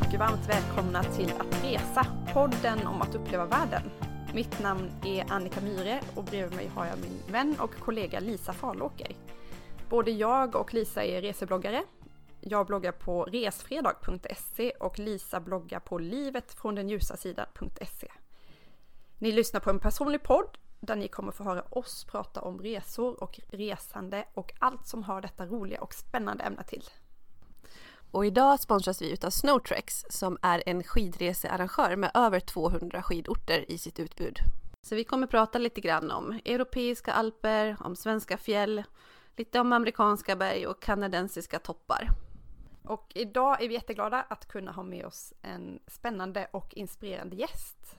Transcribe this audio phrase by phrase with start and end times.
[0.00, 3.82] och varmt välkomna till Att Resa, podden om att uppleva världen.
[4.34, 8.52] Mitt namn är Annika Myre och bredvid mig har jag min vän och kollega Lisa
[8.52, 9.12] Farlåker.
[9.88, 11.84] Både jag och Lisa är resebloggare.
[12.40, 18.08] Jag bloggar på resfredag.se och Lisa bloggar på livetfråndenljusasidan.se.
[19.18, 23.22] Ni lyssnar på en personlig podd där ni kommer få höra oss prata om resor
[23.22, 26.84] och resande och allt som har detta roliga och spännande ämne till.
[28.10, 33.78] Och idag sponsras vi utav Snowtrex som är en skidresearrangör med över 200 skidorter i
[33.78, 34.38] sitt utbud.
[34.82, 38.84] Så vi kommer prata lite grann om europeiska alper, om svenska fjäll,
[39.36, 42.08] lite om amerikanska berg och kanadensiska toppar.
[42.84, 47.96] Och idag är vi jätteglada att kunna ha med oss en spännande och inspirerande gäst.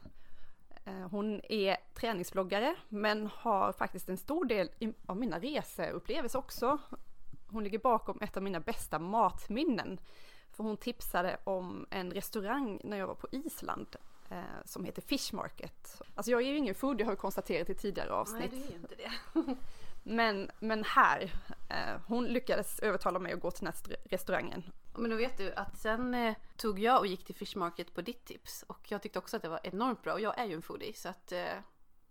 [0.86, 4.70] Eh, hon är träningsbloggare men har faktiskt en stor del
[5.05, 6.80] av mina reseupplevelser också.
[7.52, 10.00] Hon ligger bakom ett av mina bästa matminnen.
[10.52, 13.95] För hon tipsade om en restaurang när jag var på Island
[14.30, 16.02] eh, som heter Fish Market.
[16.16, 18.52] Alltså jag är ju ingen food, jag har konstaterat i tidigare avsnitt.
[18.52, 19.11] Nej, du är inte det.
[20.03, 21.33] men, men här,
[21.70, 24.64] eh, hon lyckades övertala mig att gå till den här restaurangen.
[24.97, 28.02] Men då vet du att sen eh, tog jag och gick till Fish Market på
[28.02, 30.53] ditt tips och jag tyckte också att det var enormt bra och jag är ju
[30.53, 31.45] en foodie så att eh,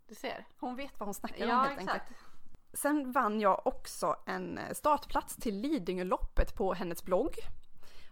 [0.08, 0.46] du ser.
[0.58, 2.00] Hon vet vad hon snackar ja, om helt exakt.
[2.00, 2.18] enkelt.
[2.72, 7.34] Sen vann jag också en eh, startplats till Lidingöloppet på hennes blogg.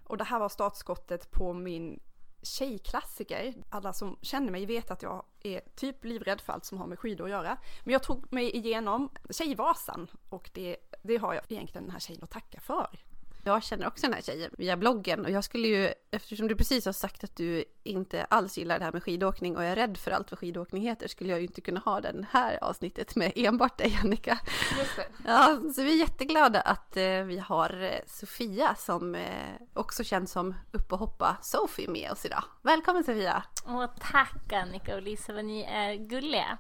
[0.05, 2.01] Och det här var startskottet på min
[2.43, 3.55] tjejklassiker.
[3.71, 6.99] Alla som känner mig vet att jag är typ livrädd för allt som har med
[6.99, 7.57] skidor att göra.
[7.85, 12.23] Men jag tog mig igenom Tjejvasan och det, det har jag egentligen den här tjejen
[12.23, 12.99] att tacka för.
[13.47, 16.85] Jag känner också den här tjejen via bloggen och jag skulle ju, eftersom du precis
[16.85, 20.11] har sagt att du inte alls gillar det här med skidåkning och är rädd för
[20.11, 23.79] allt vad skidåkning heter, skulle jag ju inte kunna ha det här avsnittet med enbart
[23.79, 24.39] dig Annika.
[24.79, 25.07] Just det.
[25.27, 30.33] Ja, så vi är jätteglada att eh, vi har eh, Sofia som eh, också känns
[30.33, 32.45] som upp och hoppa Sofie med oss idag.
[32.63, 33.43] Välkommen Sofia!
[33.67, 36.59] Åh, tack Annika och Lisa vad ni är gulliga.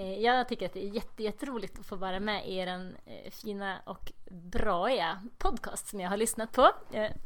[0.00, 3.30] Eh, jag tycker att det är jätte, jätteroligt att få vara med i er eh,
[3.30, 6.70] fina och braiga podcast som jag har lyssnat på.
[6.92, 7.16] Jag är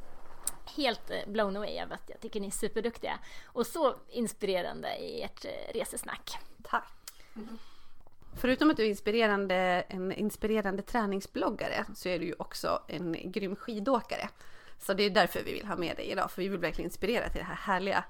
[0.76, 5.22] helt eh, blown away av att jag tycker ni är superduktiga och så inspirerande i
[5.22, 6.38] ert resesnack.
[6.62, 6.88] Tack.
[8.36, 9.56] Förutom att du är inspirerande,
[9.88, 14.28] en inspirerande träningsbloggare så är du ju också en grym skidåkare.
[14.78, 17.28] Så det är därför vi vill ha med dig idag, för vi vill verkligen inspirera
[17.28, 18.04] till den här härliga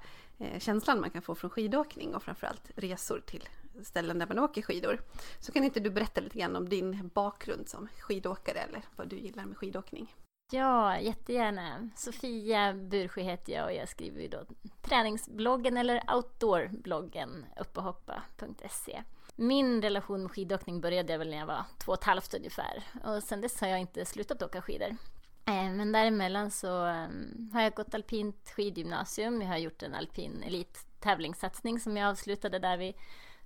[0.59, 3.49] känslan man kan få från skidåkning och framförallt resor till
[3.83, 5.01] ställen där man åker skidor.
[5.39, 9.15] Så kan inte du berätta lite grann om din bakgrund som skidåkare eller vad du
[9.19, 10.15] gillar med skidåkning?
[10.51, 11.89] Ja, jättegärna.
[11.95, 14.45] Sofia Bursjö heter jag och jag skriver ju då
[14.81, 19.03] träningsbloggen eller outdoorbloggen uppehoppa.se.
[19.35, 23.23] Min relation med skidåkning började väl när jag var två och ett halvt ungefär och
[23.23, 24.97] sen dess har jag inte slutat åka skidor.
[25.45, 29.41] Eh, men däremellan så ehm, har jag gått alpint skidgymnasium.
[29.41, 32.95] Jag har gjort en alpin elittävlingssatsning som jag avslutade där vid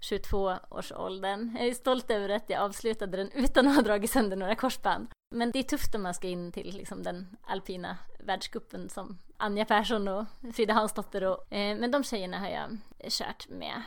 [0.02, 1.56] 22-årsåldern.
[1.60, 5.08] Jag är stolt över att jag avslutade den utan att ha dragit sönder några korsband.
[5.36, 9.66] Men det är tufft om man ska in till liksom, den alpina världscupen som Anja
[9.66, 12.78] Persson och Frida Hansdotter och eh, men de tjejerna har jag
[13.12, 13.82] kört med.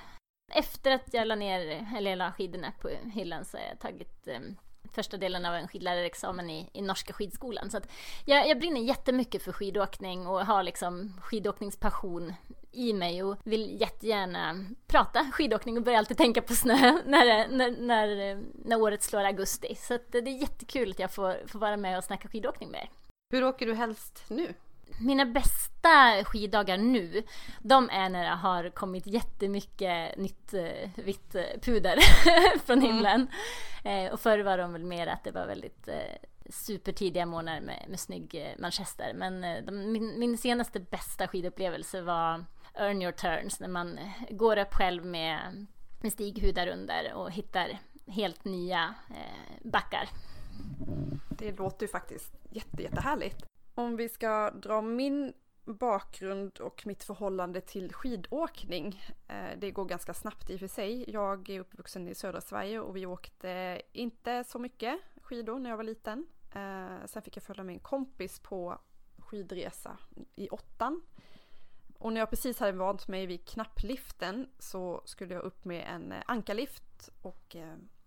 [0.53, 4.29] Efter att jag la ner, eller jag la skidorna på hyllan så har jag tagit
[4.29, 4.41] eh,
[4.95, 7.71] första delen av en skidlärarexamen i, i norska skidskolan.
[7.71, 7.89] Så att
[8.25, 12.35] jag, jag brinner jättemycket för skidåkning och har liksom skidåkningspassion
[12.73, 16.75] i mig och vill jättegärna prata skidåkning och börjar alltid tänka på snö
[17.07, 19.75] när, när, när, när året slår augusti.
[19.75, 22.81] Så att det är jättekul att jag får, får vara med och snacka skidåkning med
[22.81, 22.91] er.
[23.33, 24.55] Hur åker du helst nu?
[24.99, 27.23] Mina bästa skiddagar nu,
[27.59, 31.99] de är när det har kommit jättemycket nytt eh, vitt eh, puder
[32.67, 33.29] från himlen.
[33.85, 36.17] Eh, och förr var de väl mer att det var väldigt eh,
[36.51, 39.13] supertidiga månader med, med snygg eh, manchester.
[39.15, 43.99] Men de, min, min senaste bästa skidupplevelse var Earn your turns, när man
[44.31, 45.67] går upp själv med,
[46.01, 50.09] med stighudar under och hittar helt nya eh, backar.
[51.29, 53.51] Det låter ju faktiskt jätte, jättehärligt.
[53.75, 55.33] Om vi ska dra min
[55.65, 59.03] bakgrund och mitt förhållande till skidåkning.
[59.29, 61.11] Eh, det går ganska snabbt i och för sig.
[61.11, 65.77] Jag är uppvuxen i södra Sverige och vi åkte inte så mycket skidor när jag
[65.77, 66.27] var liten.
[66.55, 68.81] Eh, sen fick jag följa med en kompis på
[69.19, 69.99] skidresa
[70.35, 71.03] i åttan.
[71.99, 76.13] Och när jag precis hade vant mig vid knappliften så skulle jag upp med en
[76.13, 77.57] eh, ankarlift och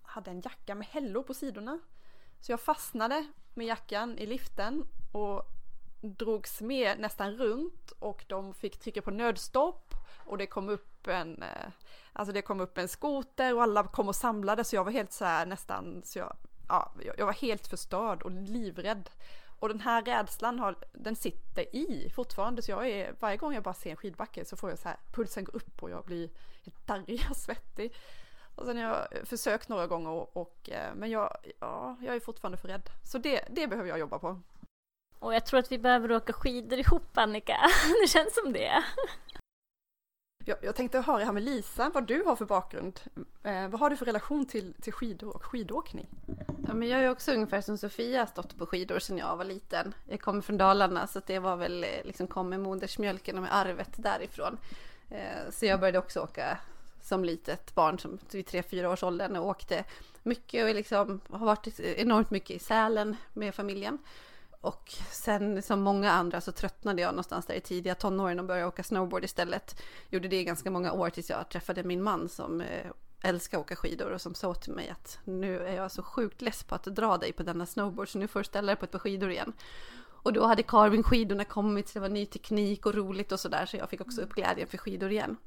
[0.01, 1.79] hade en jacka med hällor på sidorna.
[2.41, 5.54] Så jag fastnade med jackan i liften och
[6.13, 9.93] drogs med nästan runt och de fick trycka på nödstopp
[10.25, 11.69] och det kom upp en, eh,
[12.13, 15.11] alltså det kom upp en skoter och alla kom och samlade så jag var helt
[15.11, 16.35] så här nästan, så jag,
[16.67, 19.09] ja, jag var helt förstörd och livrädd.
[19.59, 23.63] Och den här rädslan har, den sitter i fortfarande så jag är, varje gång jag
[23.63, 26.29] bara ser en skidbacke så får jag så här, pulsen går upp och jag blir
[26.63, 27.93] helt darrig och svettig.
[28.55, 32.19] Och sen har jag försökt några gånger och, och eh, men jag, ja, jag är
[32.19, 32.89] fortfarande för rädd.
[33.03, 34.41] Så det, det behöver jag jobba på.
[35.19, 37.57] Och jag tror att vi behöver åka skidor ihop Annika.
[38.03, 38.83] Det känns som det.
[40.47, 42.99] Jag, jag tänkte höra här med Lisa vad du har för bakgrund.
[43.43, 46.07] Eh, vad har du för relation till, till skidor och skidåkning?
[46.67, 49.93] Ja, men jag är också ungefär som Sofia stått på skidor sedan jag var liten.
[50.09, 53.55] Jag kommer från Dalarna så det var väl eh, liksom kom med modersmjölken och med
[53.55, 54.57] arvet därifrån.
[55.09, 56.57] Eh, så jag började också åka
[57.01, 59.83] som litet barn som vid tre fyra års åldern och åkte
[60.23, 63.97] mycket och liksom har varit enormt mycket i Sälen med familjen.
[64.65, 68.67] Och sen som många andra så tröttnade jag någonstans där i tidiga tonåren och började
[68.67, 69.81] åka snowboard istället.
[70.09, 72.91] Gjorde det i ganska många år tills jag träffade min man som eh,
[73.21, 76.41] älskar att åka skidor och som sa till mig att nu är jag så sjukt
[76.41, 78.85] less på att dra dig på denna snowboard så nu får du ställa dig på
[78.85, 79.53] ett par skidor igen.
[80.07, 83.77] Och då hade carvingskidorna kommit så det var ny teknik och roligt och sådär så
[83.77, 85.37] jag fick också upp glädjen för skidor igen.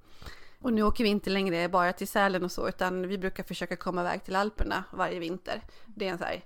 [0.61, 3.77] Och nu åker vi inte längre bara till Sälen och så utan vi brukar försöka
[3.77, 5.63] komma iväg till Alperna varje vinter.
[5.87, 6.45] Det är en så här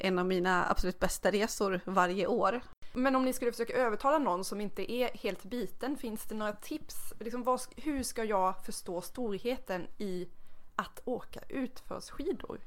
[0.00, 2.60] en av mina absolut bästa resor varje år.
[2.92, 6.52] Men om ni skulle försöka övertala någon som inte är helt biten, finns det några
[6.52, 6.94] tips?
[7.20, 10.28] Liksom vad, hur ska jag förstå storheten i
[10.76, 12.60] att åka utförsskidor?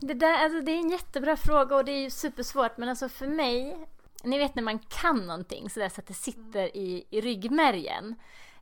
[0.00, 3.08] Det, där, alltså, det är en jättebra fråga och det är ju supersvårt men alltså
[3.08, 3.86] för mig,
[4.24, 8.14] ni vet när man kan någonting sådär så att det sitter i, i ryggmärgen.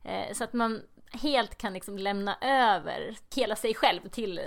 [0.03, 0.81] Eh, så att man
[1.11, 4.41] helt kan liksom lämna över hela sig själv till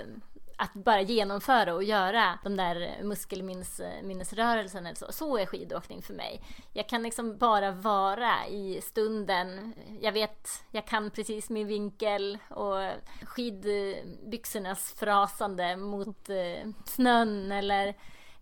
[0.57, 5.11] att bara genomföra och göra de där muskelminnesrörelserna så.
[5.11, 6.41] Så är skidåkning för mig.
[6.73, 9.73] Jag kan liksom bara vara i stunden.
[10.01, 12.91] Jag vet, jag kan precis min vinkel och
[13.23, 17.87] skidbyxornas frasande mot eh, snön eller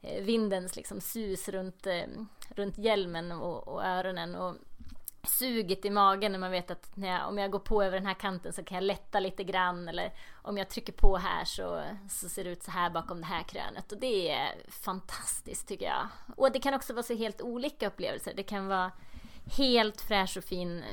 [0.02, 2.08] eh, vindens liksom sus runt, eh,
[2.50, 4.36] runt hjälmen och, och öronen.
[4.36, 4.56] Och
[5.26, 8.06] suget i magen när man vet att när jag, om jag går på över den
[8.06, 11.84] här kanten så kan jag lätta lite grann eller om jag trycker på här så,
[12.10, 15.86] så ser det ut så här bakom det här krönet och det är fantastiskt tycker
[15.86, 16.08] jag.
[16.38, 18.34] Och det kan också vara så helt olika upplevelser.
[18.36, 18.92] Det kan vara
[19.58, 20.84] helt fräsch och fin,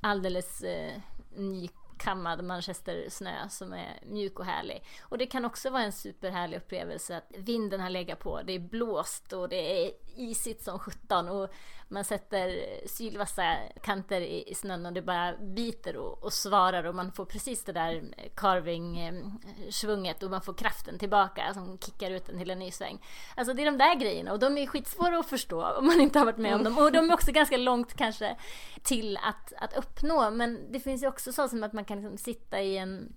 [0.00, 0.92] alldeles eh,
[1.36, 4.84] nykammad manchestersnö som är mjuk och härlig.
[5.02, 8.58] Och det kan också vara en superhärlig upplevelse att vinden har legat på, det är
[8.58, 11.48] blåst och det är isigt som sjutton och
[11.92, 17.12] man sätter sylvassa kanter i, snön och det bara biter och, och svarar och man
[17.12, 18.04] får precis det där
[18.34, 23.04] carving-svunget och man får kraften tillbaka som kickar ut en till en ny sväng.
[23.36, 26.18] Alltså det är de där grejerna och de är skitsvåra att förstå om man inte
[26.18, 28.36] har varit med om dem och de är också ganska långt kanske
[28.82, 32.18] till att, att uppnå men det finns ju också så som att man kan liksom
[32.18, 33.16] sitta i en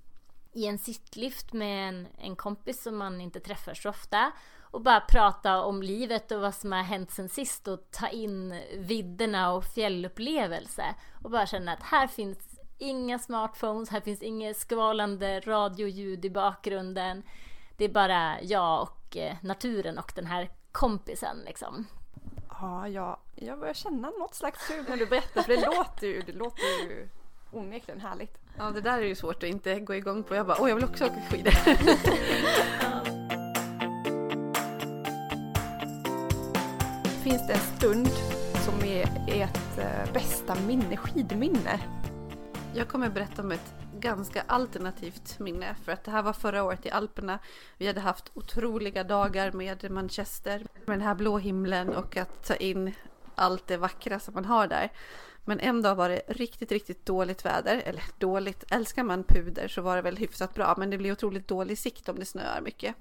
[0.53, 4.31] i en sittlift med en, en kompis som man inte träffar så ofta
[4.73, 8.61] och bara prata om livet och vad som har hänt sen sist och ta in
[8.77, 12.37] vidderna och fjällupplevelse och bara känna att här finns
[12.77, 17.23] inga smartphones, här finns inget skvalande radioljud i bakgrunden.
[17.77, 21.87] Det är bara jag och eh, naturen och den här kompisen liksom.
[22.49, 26.21] Ja, jag, jag börjar känna något slags sug när du berättar för det låter ju,
[26.21, 27.09] det låter ju
[27.51, 28.37] onekligen härligt.
[28.57, 30.35] Ja, det där är ju svårt att inte gå igång på.
[30.35, 31.53] Jag bara, åh jag vill också åka skidor.
[37.23, 38.09] Finns det en stund
[38.65, 41.79] som är ert eh, bästa minne, skidminne?
[42.75, 46.85] Jag kommer berätta om ett ganska alternativt minne för att det här var förra året
[46.85, 47.39] i Alperna.
[47.77, 52.55] Vi hade haft otroliga dagar med Manchester med den här blå himlen och att ta
[52.55, 52.93] in
[53.35, 54.91] allt det vackra som man har där.
[55.45, 57.81] Men en dag var det riktigt, riktigt dåligt väder.
[57.85, 60.75] Eller dåligt, älskar man puder så var det väl hyfsat bra.
[60.77, 62.95] Men det blir otroligt dålig sikt om det snöar mycket.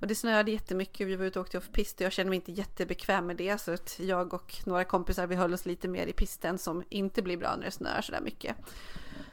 [0.00, 1.06] Och det snöade jättemycket.
[1.06, 3.60] Vi var ute och åkte off-pist och jag kände mig inte jättebekväm med det.
[3.60, 7.22] Så att jag och några kompisar, vi höll oss lite mer i pisten som inte
[7.22, 8.56] blir bra när det snöar sådär mycket.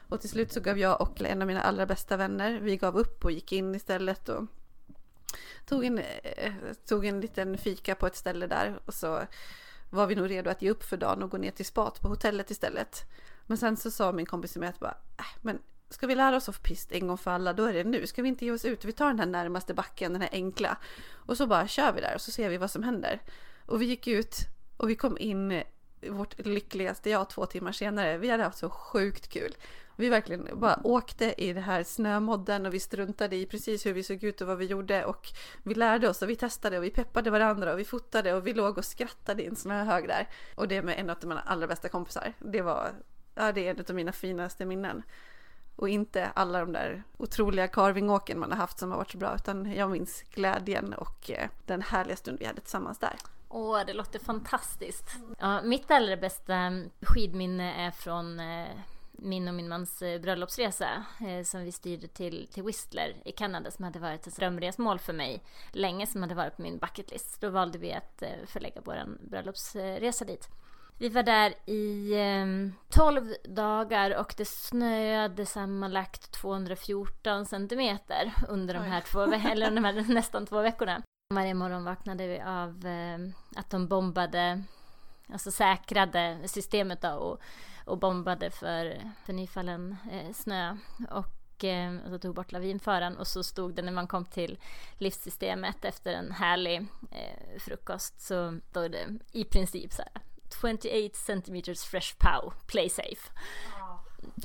[0.10, 2.98] Och till slut så gav jag och en av mina allra bästa vänner, vi gav
[2.98, 4.46] upp och gick in istället och
[5.65, 6.53] tog en, eh,
[6.88, 8.79] tog en liten fika på ett ställe där.
[8.86, 9.22] Och så
[9.93, 12.07] var vi nog redo att ge upp för dagen och gå ner till spat på
[12.07, 13.01] hotellet istället.
[13.45, 15.59] Men sen så sa min kompis till mig att bara, äh, men
[15.89, 18.07] ska vi lära oss off pist en gång för alla, då är det nu.
[18.07, 18.85] Ska vi inte ge oss ut?
[18.85, 20.77] Vi tar den här närmaste backen, den här enkla.
[21.12, 23.21] Och så bara kör vi där och så ser vi vad som händer.
[23.65, 24.35] Och vi gick ut
[24.77, 25.63] och vi kom in
[26.09, 28.17] vårt lyckligaste jag två timmar senare.
[28.17, 29.55] Vi hade haft så sjukt kul.
[29.95, 34.03] Vi verkligen bara åkte i det här snömodden och vi struntade i precis hur vi
[34.03, 35.27] såg ut och vad vi gjorde och
[35.63, 38.53] vi lärde oss och vi testade och vi peppade varandra och vi fotade och vi
[38.53, 40.29] låg och skrattade i en snöhög där.
[40.55, 42.33] Och det med en av mina allra bästa kompisar.
[42.39, 42.91] Det var,
[43.35, 45.03] ja det är en av mina finaste minnen.
[45.75, 49.35] Och inte alla de där otroliga carvingåken man har haft som har varit så bra
[49.35, 53.15] utan jag minns glädjen och eh, den härliga stund vi hade tillsammans där.
[53.50, 55.09] Åh, det låter fantastiskt.
[55.39, 58.67] Ja, mitt allra bästa skidminne är från eh,
[59.24, 63.72] min och min mans eh, bröllopsresa eh, som vi styrde till, till Whistler i Kanada
[63.72, 67.42] som hade varit ett drömresmål för mig länge som hade varit på min bucketlist.
[67.42, 70.50] Då valde vi att eh, förlägga vår bröllopsresa dit.
[70.98, 72.46] Vi var där i eh,
[72.89, 80.13] 12 dagar och det snöade sammanlagt 214 centimeter under de här, två, eller de här
[80.13, 81.03] nästan två veckorna.
[81.34, 83.20] Varje morgon vaknade vi av eh,
[83.56, 84.63] att de bombade,
[85.32, 87.42] alltså säkrade systemet då och,
[87.85, 90.77] och bombade för, för nyfallen eh, snö.
[91.11, 94.57] Och eh, och så tog bort lavinföraren och så stod det när man kom till
[94.97, 100.21] livssystemet efter en härlig eh, frukost så stod det i princip så här
[100.61, 103.31] 28 centimeters fresh pow, play safe.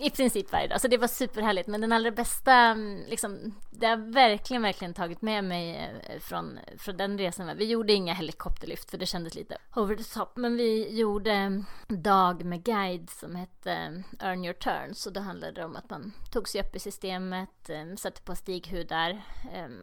[0.00, 1.68] I princip varje dag, så det var superhärligt.
[1.68, 6.58] Men den allra bästa, mm, liksom, det har verkligen, verkligen tagit med mig eh, från,
[6.78, 7.56] från den resan.
[7.56, 10.36] Vi gjorde inga helikopterlyft för det kändes lite over the top.
[10.36, 14.94] Men vi gjorde en dag med guide som hette eh, Earn your turn.
[14.94, 18.34] Så då handlade det om att man tog sig upp i systemet, eh, satte på
[18.34, 19.22] stighudar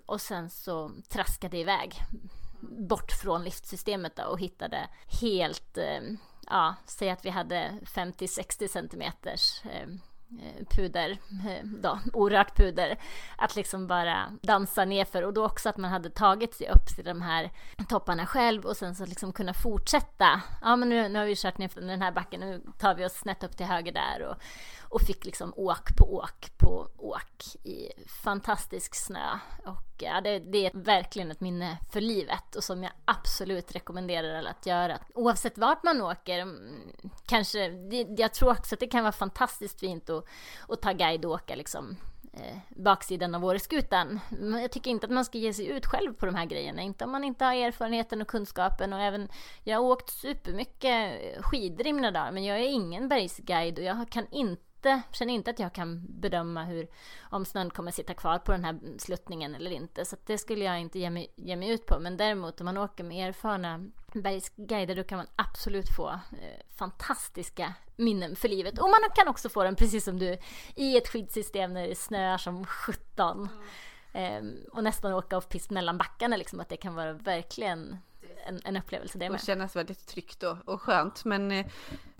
[0.05, 1.93] och sen så traskade iväg
[2.61, 4.87] bort från liftsystemet då och hittade
[5.21, 5.77] helt,
[6.49, 11.11] ja, säg att vi hade 50-60 centimeters eh, eh puder,
[11.47, 12.97] eh, då, orört puder,
[13.37, 17.05] att liksom bara dansa nerför och då också att man hade tagit sig upp till
[17.05, 17.51] de här
[17.89, 20.41] topparna själv och sen så liksom kunna fortsätta.
[20.61, 23.13] Ja, men nu, nu har vi kört ner den här backen, nu tar vi oss
[23.13, 24.35] snett upp till höger där och,
[24.89, 27.89] och fick liksom åk på åk på åk i
[28.23, 29.39] fantastisk snö.
[29.65, 34.35] Och ja, det, det, är verkligen ett minne för livet och som jag absolut rekommenderar
[34.35, 34.99] alla att göra.
[35.13, 36.39] Oavsett vart man åker.
[36.39, 36.91] Mm,
[37.25, 40.25] kanske, det, jag tror också att det kan vara fantastiskt fint att,
[40.67, 41.97] att ta guide och åka liksom
[42.33, 44.19] eh, baksidan av Åreskutan.
[44.61, 46.81] Jag tycker inte att man ska ge sig ut själv på de här grejerna.
[46.81, 48.93] Inte om man inte har erfarenheten och kunskapen.
[48.93, 49.29] Och även,
[49.63, 54.09] jag har åkt supermycket skidor i mina dagar, men jag är ingen bergsguide och jag
[54.09, 56.87] kan inte inte, känner inte att jag kan bedöma hur,
[57.21, 60.05] om snön kommer sitta kvar på den här sluttningen eller inte.
[60.05, 61.99] Så det skulle jag inte ge mig, ge mig ut på.
[61.99, 67.73] Men däremot om man åker med erfarna bergsguider då kan man absolut få eh, fantastiska
[67.95, 68.79] minnen för livet.
[68.79, 70.37] Och man kan också få den, precis som du,
[70.75, 73.49] i ett skidsystem när det snöar som 17.
[74.13, 74.57] Mm.
[74.57, 77.97] Eh, och nästan åka off-pist mellan backarna, liksom, att det kan vara verkligen
[78.45, 79.39] en, en upplevelse det med.
[79.39, 81.25] Och kännas väldigt tryggt och, och skönt.
[81.25, 81.65] Men eh,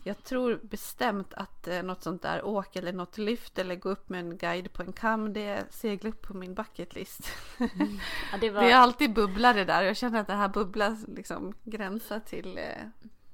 [0.07, 4.09] jag tror bestämt att eh, något sånt där åk eller något lyft eller gå upp
[4.09, 7.29] med en guide på en kam, det är seglet på min bucketlist.
[7.59, 7.99] Mm.
[8.31, 8.61] Ja, det, var...
[8.61, 9.83] det är alltid bubblare där.
[9.83, 12.63] Jag känner att det här bubblar liksom gränsar till eh,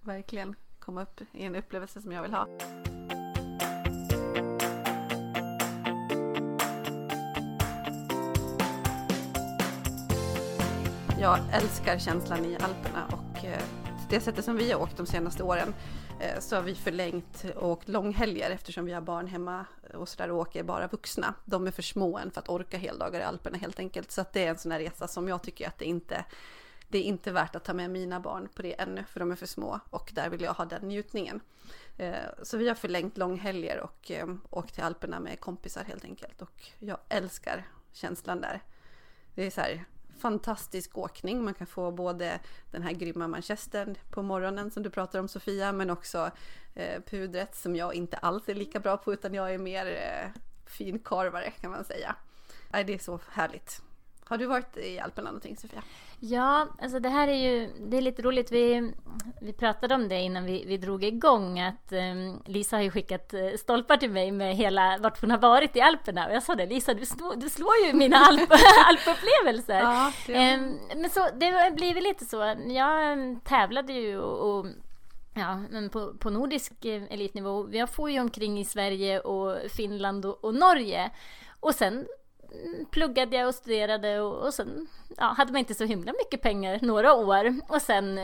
[0.01, 2.47] verkligen komma upp i en upplevelse som jag vill ha.
[11.19, 13.61] Jag älskar känslan i Alperna och eh,
[14.09, 15.73] det sättet som vi har åkt de senaste åren
[16.21, 20.31] Eh, så har vi förlängt och åkt långhelger eftersom vi har barn hemma och sådär
[20.31, 21.33] och åker bara vuxna.
[21.45, 24.11] De är för små än för att orka heldagar i Alperna helt enkelt.
[24.11, 26.25] Så att det är en sån här resa som jag tycker att det inte
[26.87, 29.35] det är inte värt att ta med mina barn på det ännu för de är
[29.35, 31.41] för små och där vill jag ha den njutningen.
[31.97, 32.13] Eh,
[32.43, 36.63] så vi har förlängt långhelger och eh, åkt till Alperna med kompisar helt enkelt och
[36.79, 38.61] jag älskar känslan där.
[39.35, 39.85] Det är så här,
[40.21, 41.43] fantastisk åkning.
[41.43, 42.39] Man kan få både
[42.71, 46.31] den här grymma manchestern på morgonen som du pratar om Sofia, men också
[46.75, 50.41] eh, pudret som jag inte alls är lika bra på utan jag är mer eh,
[50.65, 52.15] finkarvare kan man säga.
[52.69, 53.81] Nej, det är så härligt.
[54.31, 55.81] Har du varit i Alperna någonting Sofia?
[56.19, 58.51] Ja, alltså det här är ju det är lite roligt.
[58.51, 58.93] Vi,
[59.41, 63.33] vi pratade om det innan vi, vi drog igång att um, Lisa har ju skickat
[63.33, 66.55] uh, stolpar till mig med hela vart hon har varit i Alperna och jag sa
[66.55, 68.51] det Lisa, du, slår, du slår ju mina alp,
[68.85, 69.79] alpupplevelser.
[69.79, 72.55] Ja, um, men så det har blivit lite så.
[72.67, 74.65] Jag um, tävlade ju och, och
[75.33, 77.69] Ja, men på, på nordisk eh, elitnivå.
[77.71, 81.11] Jag får ju omkring i Sverige och Finland och, och Norge.
[81.59, 82.05] Och sen
[82.91, 86.79] pluggade jag och studerade och, och sen ja, hade man inte så himla mycket pengar
[86.81, 87.55] några år.
[87.67, 88.19] Och sen,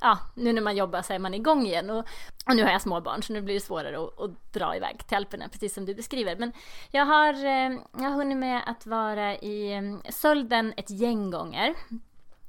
[0.00, 1.90] ja, nu när man jobbar så är man igång igen.
[1.90, 2.06] Och,
[2.46, 5.16] och nu har jag småbarn så nu blir det svårare att, att, dra iväg till
[5.16, 6.36] Alperna, precis som du beskriver.
[6.36, 6.52] Men
[6.90, 11.74] jag har, eh, jag har hunnit med att vara i eh, Sölden ett gäng gånger.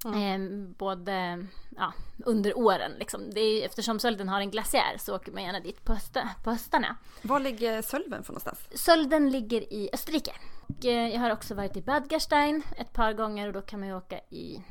[0.05, 0.73] Mm.
[0.73, 1.45] både
[1.77, 1.93] ja,
[2.25, 2.91] under åren.
[2.99, 3.29] Liksom.
[3.33, 6.51] Det är, eftersom Sölden har en glaciär så åker man gärna dit på, hösta, på
[6.51, 6.95] höstarna.
[7.21, 8.59] Var ligger Sölden för någonstans?
[8.73, 10.31] Sölden ligger i Österrike.
[10.67, 13.79] Och, eh, jag har också varit i Bad Gastein ett par gånger och då kan
[13.79, 14.63] man ju åka i,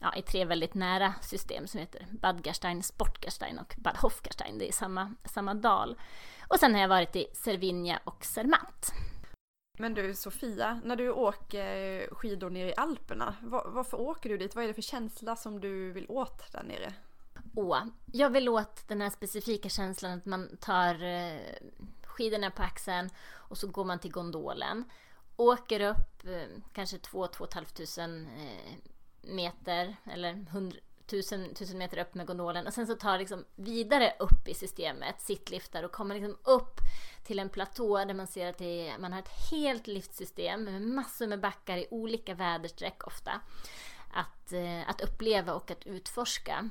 [0.00, 4.58] ja, i tre väldigt nära system som heter Bad Gastein, Sportgastein och Bad Hofgastein.
[4.58, 5.96] Det är samma, samma dal.
[6.48, 8.92] Och sen har jag varit i Cervinia och Zermatt.
[9.78, 14.54] Men du Sofia, när du åker skidor nere i Alperna, var, varför åker du dit?
[14.54, 16.94] Vad är det för känsla som du vill åt där nere?
[17.54, 21.40] Åh, jag vill åt den här specifika känslan att man tar eh,
[22.02, 24.84] skidorna på axeln och så går man till gondolen.
[25.36, 28.74] Åker upp eh, kanske 2-2 500 eh,
[29.22, 34.12] meter eller 100, tusen, tusen meter upp med gondolen och sen så tar liksom vidare
[34.18, 36.80] upp i systemet, sittliftar och kommer liksom upp
[37.24, 41.26] till en platå där man ser att är, man har ett helt liftsystem med massor
[41.26, 43.40] med backar i olika väderstreck ofta.
[44.12, 46.68] Att, eh, att uppleva och att utforska.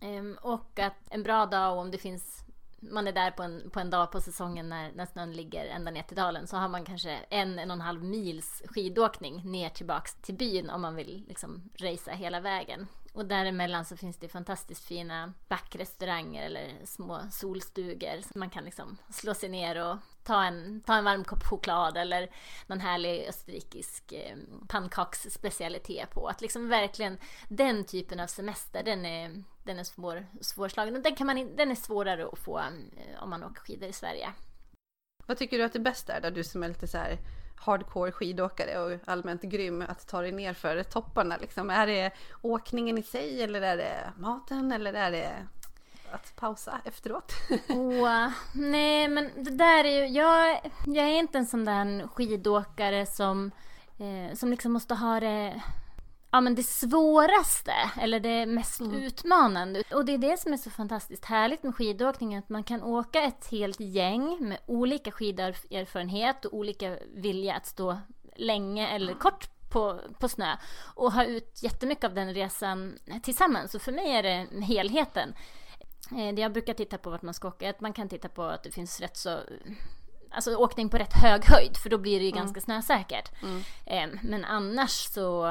[0.00, 2.44] Ehm, och att en bra dag och om det finns
[2.90, 5.90] man är där på en, på en dag på säsongen när, när snön ligger ända
[5.90, 9.68] ner till dalen så har man kanske en, en och en halv mils skidåkning ner
[9.68, 12.86] tillbaks till byn om man vill liksom racea hela vägen.
[13.12, 18.20] Och däremellan så finns det fantastiskt fina backrestauranger eller små solstugor.
[18.32, 21.96] Så man kan liksom slå sig ner och ta en, ta en varm kopp choklad
[21.96, 22.30] eller
[22.66, 24.36] någon härlig österrikisk eh,
[24.68, 26.28] pannkaksspecialitet på.
[26.28, 31.02] Att liksom verkligen den typen av semester, den är, den är svår, svårslagen.
[31.02, 34.32] Den, kan man, den är svårare att få eh, om man åker skidor i Sverige.
[35.26, 37.18] Vad tycker du att det bästa är där du som är lite så här
[37.56, 41.70] hardcore skidåkare och allmänt grym att ta dig ner för topparna liksom?
[41.70, 42.12] Är det
[42.42, 45.46] åkningen i sig eller är det maten eller är det
[46.14, 47.32] att pausa efteråt?
[47.68, 53.06] oh, nej men det där är ju, jag, jag är inte en sån där skidåkare
[53.06, 53.50] som,
[53.98, 55.62] eh, som liksom måste ha det
[56.34, 58.94] ja, men det svåraste eller det mest mm.
[58.94, 59.82] utmanande.
[59.92, 63.22] Och det är det som är så fantastiskt härligt med skidåkning, att man kan åka
[63.22, 67.98] ett helt gäng med olika skiderfarenhet och olika vilja att stå
[68.36, 70.56] länge eller kort på, på snö
[70.94, 73.74] och ha ut jättemycket av den resan tillsammans.
[73.74, 75.34] Och för mig är det helheten.
[76.16, 78.42] Eh, det jag brukar titta på vart man ska åka, att man kan titta på
[78.42, 79.38] att det finns rätt så
[80.30, 82.40] alltså åkning på rätt hög höjd för då blir det ju mm.
[82.40, 83.30] ganska snösäkert.
[83.42, 83.62] Mm.
[83.86, 85.42] Eh, men annars så,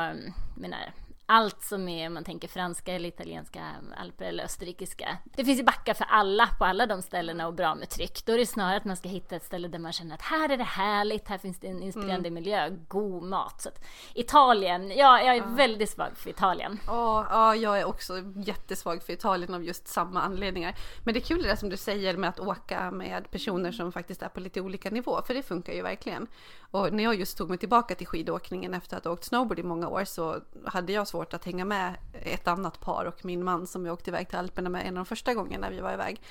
[0.55, 0.93] menar
[1.25, 3.61] allt som är, man tänker franska eller italienska
[3.97, 5.17] alper eller österrikiska.
[5.23, 8.25] Det finns ju backar för alla på alla de ställena och bra med tryck.
[8.25, 10.49] Då är det snarare att man ska hitta ett ställe där man känner att här
[10.49, 12.33] är det härligt, här finns det en inspirerande mm.
[12.33, 13.61] miljö, god mat.
[13.61, 15.45] Så att, Italien, ja, jag är ja.
[15.45, 16.79] väldigt svag för Italien.
[16.87, 20.75] Ja, ja, jag är också jättesvag för Italien av just samma anledningar.
[21.03, 23.91] Men det är kul det där som du säger med att åka med personer som
[23.91, 26.27] faktiskt är på lite olika nivå, för det funkar ju verkligen.
[26.73, 29.63] Och när jag just tog mig tillbaka till skidåkningen efter att ha åkt snowboard i
[29.63, 33.67] många år så hade jag svårt att hänga med ett annat par och min man
[33.67, 36.21] som jag åkte iväg till Alperna med en av de första gångerna vi var iväg.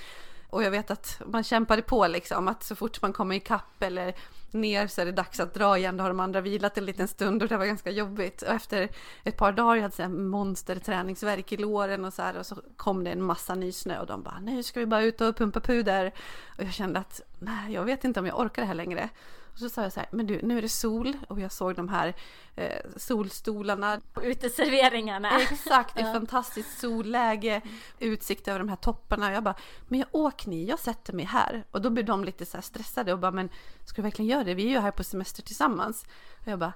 [0.50, 4.14] Och jag vet att man kämpade på liksom, att så fort man kommer ikapp eller
[4.50, 5.96] ner så är det dags att dra igen.
[5.96, 8.42] Då har de andra vilat en liten stund och det var ganska jobbigt.
[8.42, 8.88] Och efter
[9.24, 12.57] ett par dagar, jag hade så här monsterträningsverk i låren och så här och så
[12.76, 15.61] kom det en massa nysnö och de bara nu ska vi bara ut och pumpa
[15.61, 16.12] puder.
[16.59, 19.09] Och jag kände att nej, jag vet inte om jag orkar det här längre.
[19.53, 21.75] Och så sa jag så här, men du, nu är det sol och jag såg
[21.75, 22.15] de här
[22.57, 24.01] eh, solstolarna.
[24.23, 25.41] Uteserveringarna.
[25.41, 26.12] Exakt, ett ja.
[26.12, 27.61] fantastiskt solläge,
[27.99, 29.33] utsikt över de här topparna.
[29.33, 29.55] Jag bara,
[29.88, 31.65] men jag åker ni, jag sätter mig här.
[31.71, 33.49] Och då blir de lite så stressade och bara, men
[33.85, 34.55] ska du verkligen göra det?
[34.55, 36.05] Vi är ju här på semester tillsammans.
[36.41, 36.73] Och jag bara,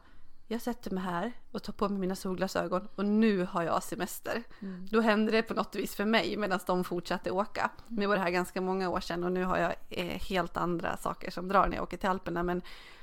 [0.49, 4.43] jag sätter mig här och tar på mig mina solglasögon och nu har jag semester.
[4.61, 4.87] Mm.
[4.91, 7.71] Då hände det på något vis för mig medan de fortsatte åka.
[7.87, 10.97] Nu var det här ganska många år sedan och nu har jag eh, helt andra
[10.97, 12.43] saker som drar när jag åker till Alperna.
[12.43, 12.63] Men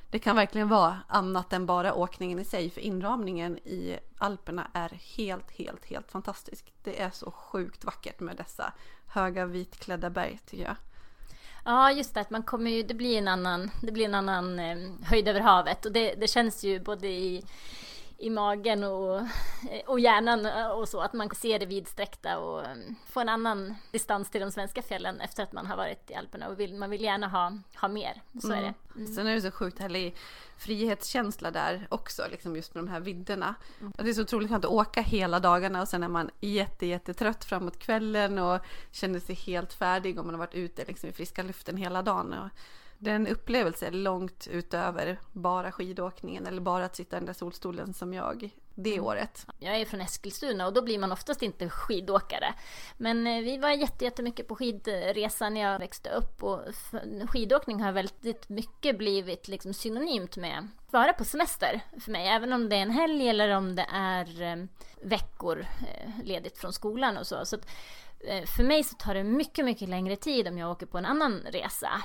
[0.10, 4.90] det kan verkligen vara annat än bara åkningen i sig för inramningen i Alperna är
[4.90, 6.74] helt, helt, helt fantastisk.
[6.84, 8.74] Det är så sjukt vackert med dessa
[9.08, 10.76] höga vitklädda berg tycker jag.
[11.64, 12.22] Ja, just det.
[12.22, 15.40] Att man kommer ju, det blir en annan, det blir en annan eh, höjd över
[15.40, 15.86] havet.
[15.86, 17.44] Och det, det känns ju både i,
[18.24, 19.22] i magen och,
[19.86, 21.02] och hjärnan och så.
[21.02, 25.22] Att man ser det vidsträckta och eh, får en annan distans till de svenska fjällen
[25.22, 26.48] efter att man har varit i Alperna.
[26.48, 28.22] Och vill, man vill gärna ha, ha mer.
[28.42, 28.60] Så mm.
[28.60, 28.74] är det.
[28.96, 29.14] Mm.
[29.14, 30.16] Sen är det så sjukt härlig
[30.58, 33.56] frihetskänsla där också, liksom just med de här vidderna.
[33.80, 33.94] Mm.
[33.98, 37.46] Det är så otroligt skönt att åka hela dagarna och sen är man jätte, jättetrött
[37.46, 38.60] framåt kvällen och
[38.92, 42.34] känner sig helt färdig om man har varit ute liksom i friska luften hela dagen.
[42.34, 42.50] Och
[43.04, 47.34] det är en upplevelse långt utöver bara skidåkningen eller bara att sitta i den där
[47.34, 49.06] solstolen som jag det mm.
[49.06, 49.48] året.
[49.60, 52.54] Jag är från Eskilstuna och då blir man oftast inte skidåkare.
[52.98, 53.70] Men eh, vi var
[54.02, 56.60] jättemycket på skidresa när jag växte upp och
[57.28, 62.28] skidåkning har väldigt mycket blivit liksom synonymt med att vara på semester för mig.
[62.28, 64.66] Även om det är en helg eller om det är eh,
[65.02, 67.46] veckor eh, ledigt från skolan och så.
[67.46, 67.58] så
[68.56, 71.42] för mig så tar det mycket, mycket längre tid om jag åker på en annan
[71.52, 72.02] resa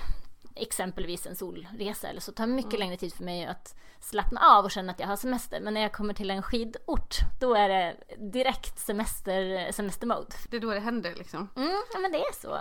[0.58, 2.80] exempelvis en solresa eller så tar mycket mm.
[2.80, 5.60] längre tid för mig att slappna av och känna att jag har semester.
[5.60, 7.96] Men när jag kommer till en skidort, då är det
[8.32, 10.34] direkt semester, semestermode.
[10.50, 11.48] Det är då det händer liksom?
[11.56, 12.58] Mm, ja men det är så.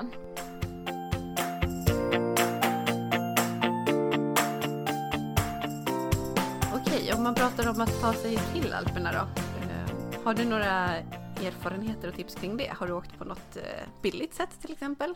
[6.76, 9.42] Okej, om man pratar om att ta sig till Alperna då.
[9.62, 10.98] Eh, har du några
[11.46, 12.74] erfarenheter och tips kring det?
[12.78, 15.16] Har du åkt på något eh, billigt sätt till exempel?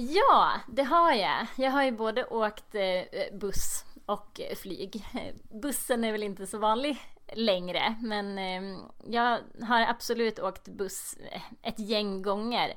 [0.00, 1.46] Ja, det har jag.
[1.56, 5.04] Jag har ju både åkt eh, buss och eh, flyg.
[5.62, 6.98] Bussen är väl inte så vanlig
[7.32, 12.74] längre, men ehm, jag har absolut åkt buss eh, ett gäng gånger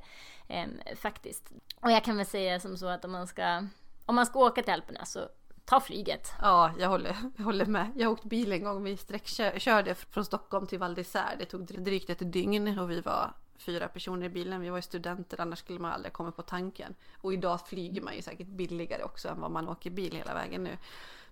[0.48, 1.52] ehm, faktiskt.
[1.82, 3.68] Och jag kan väl säga som så att om man ska,
[4.06, 5.20] om man ska åka till Alperna så
[5.66, 6.34] ta flyget.
[6.42, 7.92] Ja, jag håller, jag håller med.
[7.96, 8.84] Jag har åkt bil en gång.
[8.84, 11.36] Vi sträckkörde från Stockholm till Val d'Isère.
[11.40, 14.62] Det tog drygt ett dygn och vi var fyra personer i bilen.
[14.62, 16.96] Vi var ju studenter, annars skulle man aldrig komma på tanken.
[17.22, 20.64] Och idag flyger man ju säkert billigare också än vad man åker bil hela vägen
[20.64, 20.78] nu.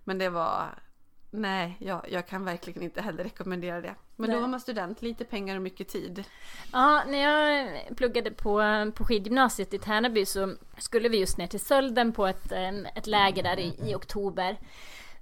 [0.04, 0.68] Men det var
[1.32, 3.94] Nej, jag, jag kan verkligen inte heller rekommendera det.
[4.16, 4.36] Men Nej.
[4.36, 6.24] då var man student, lite pengar och mycket tid.
[6.72, 8.62] Ja, när jag pluggade på,
[8.94, 12.52] på skidgymnasiet i Tärnaby så skulle vi just ner till Sölden på ett,
[12.94, 14.56] ett läger där i, i oktober.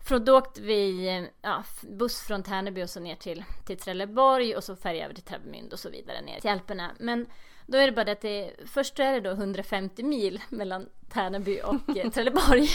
[0.08, 4.64] För då åkte vi ja, buss från Tärnaby och så ner till, till Trelleborg och
[4.64, 6.90] så färja över till Travemünde och så vidare ner till Alperna.
[6.98, 7.26] Men
[7.66, 11.60] då är det bara det att det, först är det då 150 mil mellan Tärnaby
[11.64, 12.68] och eh, Trelleborg.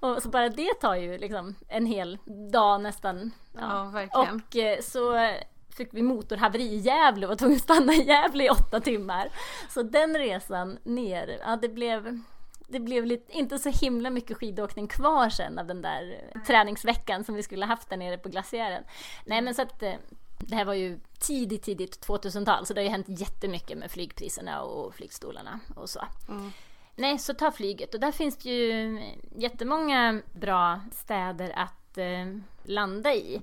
[0.00, 2.18] och så bara det tar ju liksom en hel
[2.52, 3.30] dag nästan.
[3.52, 4.42] Ja, ja verkligen.
[4.48, 5.30] Och eh, så
[5.76, 9.28] fick vi motorhaveri i Gävle och var tvungna att stanna i Gävle i åtta timmar.
[9.70, 12.20] Så den resan ner, ja det blev
[12.68, 17.34] det blev lite, inte så himla mycket skidåkning kvar sen av den där träningsveckan som
[17.34, 18.84] vi skulle haft där nere på glaciären.
[19.24, 19.94] Nej men så att eh,
[20.38, 24.62] det här var ju tidigt, tidigt 2000-tal så det har ju hänt jättemycket med flygpriserna
[24.62, 26.00] och flygstolarna och så.
[26.28, 26.52] Mm.
[26.96, 29.00] Nej, så ta flyget och där finns det ju
[29.36, 33.42] jättemånga bra städer att eh, landa i.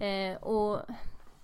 [0.00, 0.80] Eh, och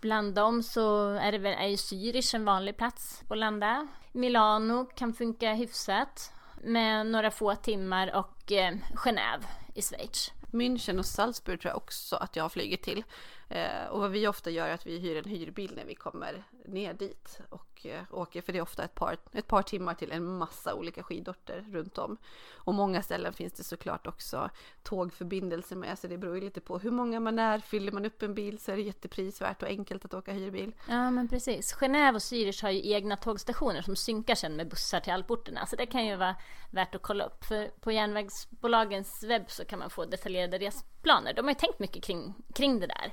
[0.01, 3.89] bland dem så är det väl är ju Zürich en vanlig plats att landa.
[4.13, 6.33] Milano kan funka hyfsat
[6.65, 9.43] med några få timmar och eh, Genève
[9.75, 10.33] i Schweiz.
[10.53, 13.05] München och Salzburg tror jag också att jag har flugit till.
[13.49, 16.45] Eh, och vad vi ofta gör är att vi hyr en hyrbil när vi kommer
[16.65, 20.13] ner dit och Eh, åker, för det är ofta ett par, ett par timmar till
[20.13, 22.17] en massa olika skidorter runt om.
[22.55, 24.51] Och många ställen finns det såklart också
[24.83, 27.59] tågförbindelser med, så det beror ju lite på hur många man är.
[27.59, 30.73] Fyller man upp en bil så är det jätteprisvärt och enkelt att åka hyrbil.
[30.89, 31.75] Ja, men precis.
[31.75, 35.77] Genève och Zürich har ju egna tågstationer som synkar sen med bussar till alporterna, så
[35.77, 36.37] det kan ju vara
[36.71, 37.45] värt att kolla upp.
[37.45, 41.35] För på järnvägsbolagens webb så kan man få detaljerade resplaner.
[41.35, 43.13] De har ju tänkt mycket kring, kring det där.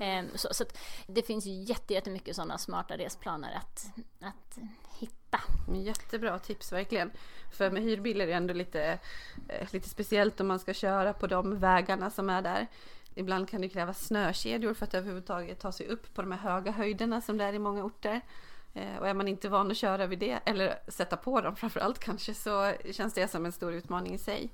[0.00, 0.28] Mm.
[0.34, 0.64] Så, så
[1.06, 1.50] det finns ju
[1.88, 3.86] jättemycket sådana smarta resplaner att,
[4.20, 4.58] att
[4.98, 5.40] hitta.
[5.74, 7.10] Jättebra tips verkligen.
[7.52, 8.98] För med hyrbilar är det ändå lite,
[9.48, 12.66] eh, lite speciellt om man ska köra på de vägarna som är där.
[13.14, 16.70] Ibland kan det krävas snökedjor för att överhuvudtaget ta sig upp på de här höga
[16.70, 18.20] höjderna som det är i många orter.
[18.74, 21.98] Eh, och är man inte van att köra vid det, eller sätta på dem framförallt
[21.98, 24.50] kanske, så känns det som en stor utmaning i sig.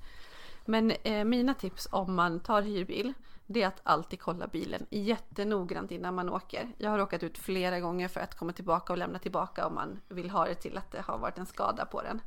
[0.70, 3.12] Men eh, mina tips om man tar hyrbil,
[3.46, 6.72] det är att alltid kolla bilen jättenoggrant innan man åker.
[6.78, 10.00] Jag har råkat ut flera gånger för att komma tillbaka och lämna tillbaka om man
[10.08, 12.20] vill ha det till att det har varit en skada på den.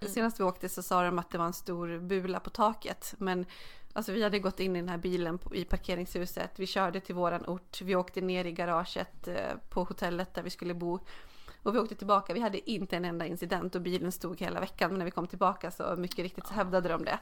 [0.00, 0.12] Mm.
[0.12, 3.46] Senast vi åkte så sa de att det var en stor bula på taket, men
[3.92, 6.50] alltså vi hade gått in i den här bilen i parkeringshuset.
[6.56, 7.80] Vi körde till våran ort.
[7.80, 9.34] Vi åkte ner i garaget eh,
[9.68, 11.00] på hotellet där vi skulle bo
[11.62, 14.90] och vi åkte tillbaka, vi hade inte en enda incident och bilen stod hela veckan.
[14.90, 17.18] Men när vi kom tillbaka så mycket riktigt så hävdade de det.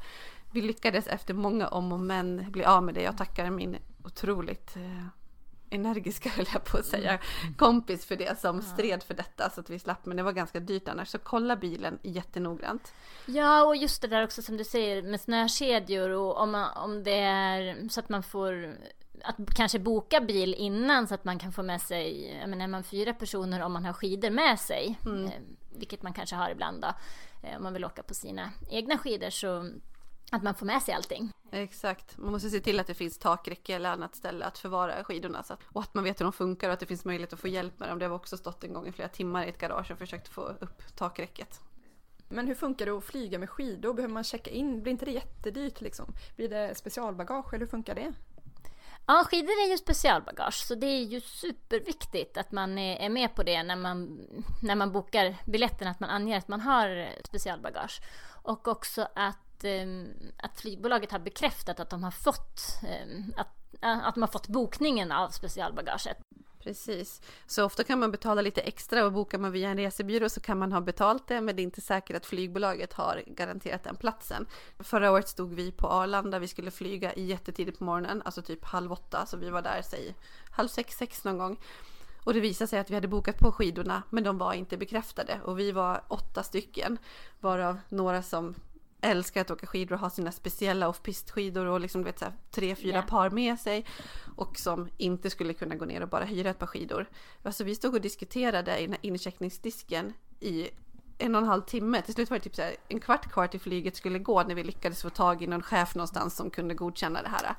[0.53, 3.03] Vi lyckades efter många om och men bli av med det.
[3.03, 5.07] Jag tackar min otroligt eh,
[5.71, 7.55] energiska höll jag på att säga, mm.
[7.55, 10.07] kompis för det som stred för detta så att vi slapp.
[10.07, 11.09] Men det var ganska dyrt annars.
[11.09, 12.95] Så kolla bilen jättenoggrant.
[13.27, 17.03] Ja, och just det där också som du säger med snökedjor och om, man, om
[17.03, 18.75] det är så att man får
[19.25, 22.69] att kanske boka bil innan så att man kan få med sig, jag menar är
[22.69, 25.25] man fyra personer om man har skidor med sig, mm.
[25.25, 25.33] eh,
[25.75, 26.89] vilket man kanske har ibland då,
[27.49, 29.71] eh, om man vill åka på sina egna skidor så
[30.31, 31.33] att man får med sig allting.
[31.51, 35.43] Exakt, man måste se till att det finns takräcke eller annat ställe att förvara skidorna
[35.43, 37.41] så att, och att man vet hur de funkar och att det finns möjlighet att
[37.41, 37.99] få hjälp med dem.
[37.99, 40.41] Det har också stått en gång i flera timmar i ett garage och försökt få
[40.61, 41.61] upp takräcket.
[42.29, 43.95] Men hur funkar det att flyga med skidor?
[43.95, 44.83] Behöver man checka in?
[44.83, 46.07] Blir inte det jättedyrt liksom?
[46.37, 48.13] Blir det specialbagage eller hur funkar det?
[49.09, 53.43] Ja, skidor är ju specialbagage, så det är ju superviktigt att man är med på
[53.43, 54.27] det när man,
[54.63, 58.01] när man bokar biljetten, att man anger att man har specialbagage.
[58.43, 63.49] Och också att, ehm, att flygbolaget har bekräftat att de har fått, ehm, att,
[63.81, 66.19] att de har fått bokningen av specialbagaget.
[66.67, 67.21] Precis.
[67.47, 70.59] Så ofta kan man betala lite extra och bokar man via en resebyrå så kan
[70.59, 74.47] man ha betalt det men det är inte säkert att flygbolaget har garanterat den platsen.
[74.79, 78.93] Förra året stod vi på Arlanda, vi skulle flyga jättetidigt på morgonen, alltså typ halv
[78.93, 80.15] åtta, så vi var där säg
[80.51, 81.61] halv sex, sex någon gång.
[82.25, 85.41] Och det visade sig att vi hade bokat på skidorna men de var inte bekräftade
[85.45, 86.99] och vi var åtta stycken
[87.41, 88.55] varav några som
[89.07, 92.75] älskar att åka skidor och ha sina speciella off-pist-skidor och liksom, vet, så här, tre,
[92.75, 93.07] fyra Yeah.
[93.07, 93.87] par med sig.
[94.37, 97.07] Och som inte skulle kunna gå ner och bara hyra ett par skidor.
[97.43, 100.71] Alltså vi stod och diskuterade i den här incheckningsdisken i
[101.19, 102.03] en och en halv timme.
[102.03, 104.55] Till slut var det typ så här, en kvart kvar till flyget skulle gå när
[104.55, 107.55] vi lyckades få tag i någon chef någonstans som kunde godkänna det här.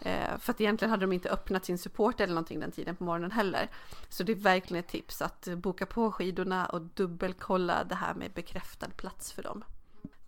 [0.00, 3.04] Eh, för att egentligen hade de inte öppnat sin support eller någonting den tiden på
[3.04, 3.70] morgonen heller.
[4.08, 8.32] Så det är verkligen ett tips att boka på skidorna och dubbelkolla det här med
[8.32, 9.64] bekräftad plats för dem.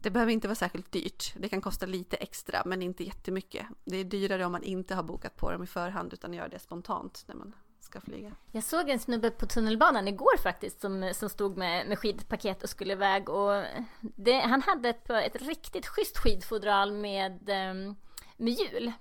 [0.06, 1.34] Det behöver inte vara särskilt dyrt.
[1.36, 3.66] Det kan kosta lite extra men inte jättemycket.
[3.84, 6.58] Det är dyrare om man inte har bokat på dem i förhand utan gör det
[6.58, 8.32] spontant när man ska flyga.
[8.52, 12.68] Jag såg en snubbe på tunnelbanan igår faktiskt som, som stod med, med skidpaket och
[12.68, 13.64] skulle iväg och
[14.00, 17.94] det, han hade ett, ett riktigt schysst skidfodral med, ehm,
[18.36, 18.92] med hjul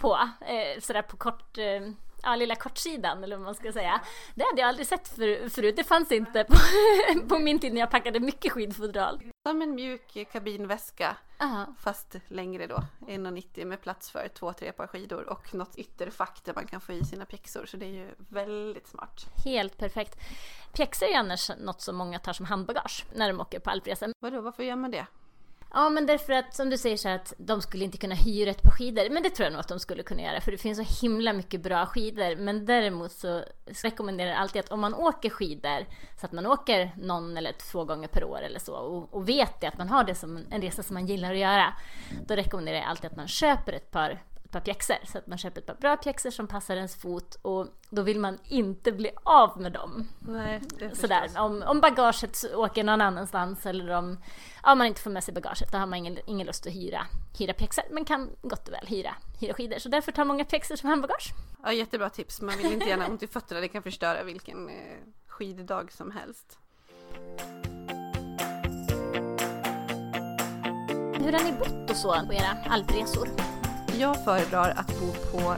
[0.00, 1.90] på, eh, sådär på kort, eh,
[2.22, 4.00] ja lilla kortsidan eller vad man ska säga.
[4.34, 6.56] Det hade jag aldrig sett för, förut, det fanns inte på,
[7.28, 9.22] på min tid när jag packade mycket skidfodral.
[9.48, 11.74] Som en mjuk kabinväska Aha.
[11.78, 16.54] fast längre då, 1,90 med plats för två, tre par skidor och något ytterfack där
[16.54, 17.66] man kan få i sina pjäxor.
[17.66, 19.26] Så det är ju väldigt smart.
[19.44, 20.18] Helt perfekt.
[20.72, 24.08] Pjäxor är annars något som många tar som handbagage när de åker på alpresa.
[24.20, 25.06] Vadå, varför gör man det?
[25.72, 28.50] Ja, men därför att som du säger så här att de skulle inte kunna hyra
[28.50, 29.10] ett par skidor.
[29.10, 31.32] Men det tror jag nog att de skulle kunna göra för det finns så himla
[31.32, 32.36] mycket bra skidor.
[32.36, 33.44] Men däremot så
[33.82, 35.86] rekommenderar jag alltid att om man åker skidor
[36.20, 39.60] så att man åker någon eller två gånger per år eller så och, och vet
[39.60, 41.74] det att man har det som en resa som man gillar att göra.
[42.26, 45.38] Då rekommenderar jag alltid att man köper ett par ett par pjäxor så att man
[45.38, 49.10] köper ett par bra pjäxor som passar ens fot och då vill man inte bli
[49.22, 50.08] av med dem.
[50.18, 54.18] Nej, det Sådär, om, om bagaget åker någon annanstans eller om
[54.62, 57.06] ja, man inte får med sig bagaget, då har man ingen, ingen lust att hyra,
[57.38, 59.78] hyra pjäxor, men kan gott och väl hyra, hyra skidor.
[59.78, 61.32] Så därför tar många pjäxor som handbagage.
[61.62, 62.40] Ja, jättebra tips.
[62.40, 63.60] Man vill inte gärna ha ont i fötterna.
[63.60, 64.74] Det kan förstöra vilken eh,
[65.26, 66.58] skiddag som helst.
[71.20, 73.59] Hur har ni bott och så på era alpresor?
[73.98, 75.56] Jag föredrar att bo på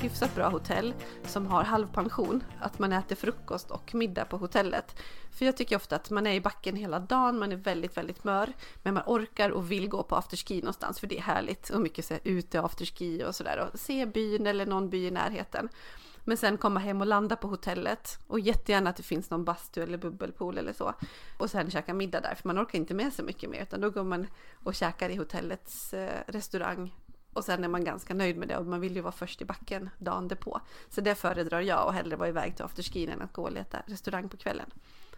[0.00, 2.44] hyfsat bra hotell som har halvpension.
[2.60, 4.96] Att man äter frukost och middag på hotellet.
[5.30, 8.24] För jag tycker ofta att man är i backen hela dagen, man är väldigt, väldigt
[8.24, 8.52] mör.
[8.82, 11.70] Men man orkar och vill gå på afterski någonstans för det är härligt.
[11.70, 13.58] Och mycket så här, ute afterski och sådär.
[13.58, 15.68] Och se byn eller någon by i närheten.
[16.24, 18.18] Men sen komma hem och landa på hotellet.
[18.26, 20.94] Och jättegärna att det finns någon bastu eller bubbelpool eller så.
[21.38, 23.62] Och sen käka middag där, för man orkar inte med så mycket mer.
[23.62, 24.26] Utan då går man
[24.64, 26.92] och käkar i hotellets eh, restaurang
[27.36, 29.44] och sen är man ganska nöjd med det och man vill ju vara först i
[29.44, 30.60] backen dagen därpå.
[30.88, 33.78] Så det föredrar jag och hellre vara iväg till afterskin än att gå och leta
[33.86, 34.70] restaurang på kvällen.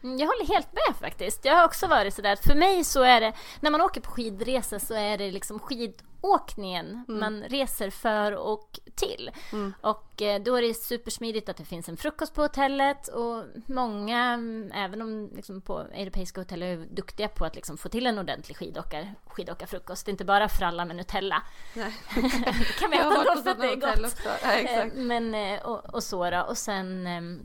[0.03, 1.45] Mm, Jag håller helt med faktiskt.
[1.45, 4.11] Jag har också varit sådär att för mig så är det, när man åker på
[4.11, 9.31] skidresa så är det liksom skidåkningen man reser för och till.
[9.53, 9.75] Mm.
[9.81, 14.25] Och eh, då är det supersmidigt att det finns en frukost på hotellet och många,
[14.25, 18.19] mm, även om liksom på europeiska hotell är duktiga på att liksom få till en
[18.19, 20.07] ordentlig skidåkar, skidåkarfrukost.
[20.07, 21.43] Det är inte bara fralla med Nutella.
[21.75, 21.95] Nej.
[22.81, 24.01] Kan vi har äta för att det är gott.
[24.01, 24.29] också.
[24.43, 24.53] Ja.
[24.53, 26.41] Eh, Men, eh, och, och så då.
[26.41, 27.45] Och sen eh,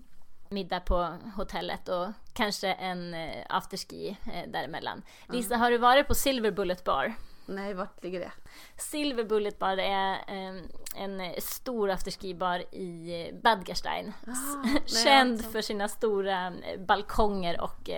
[0.54, 5.02] middag på hotellet och kanske en eh, afterski eh, däremellan.
[5.30, 7.14] Lisa, har du varit på Silver Bullet Bar?
[7.46, 8.32] Nej, vart ligger det?
[8.78, 10.62] Silver Bullet Bar det är eh,
[10.96, 14.14] en eh, stor afterskibar i Bad Gastein.
[14.28, 14.68] Ah,
[15.04, 15.52] Känd alltså.
[15.52, 16.54] för sina stora
[16.88, 17.90] balkonger och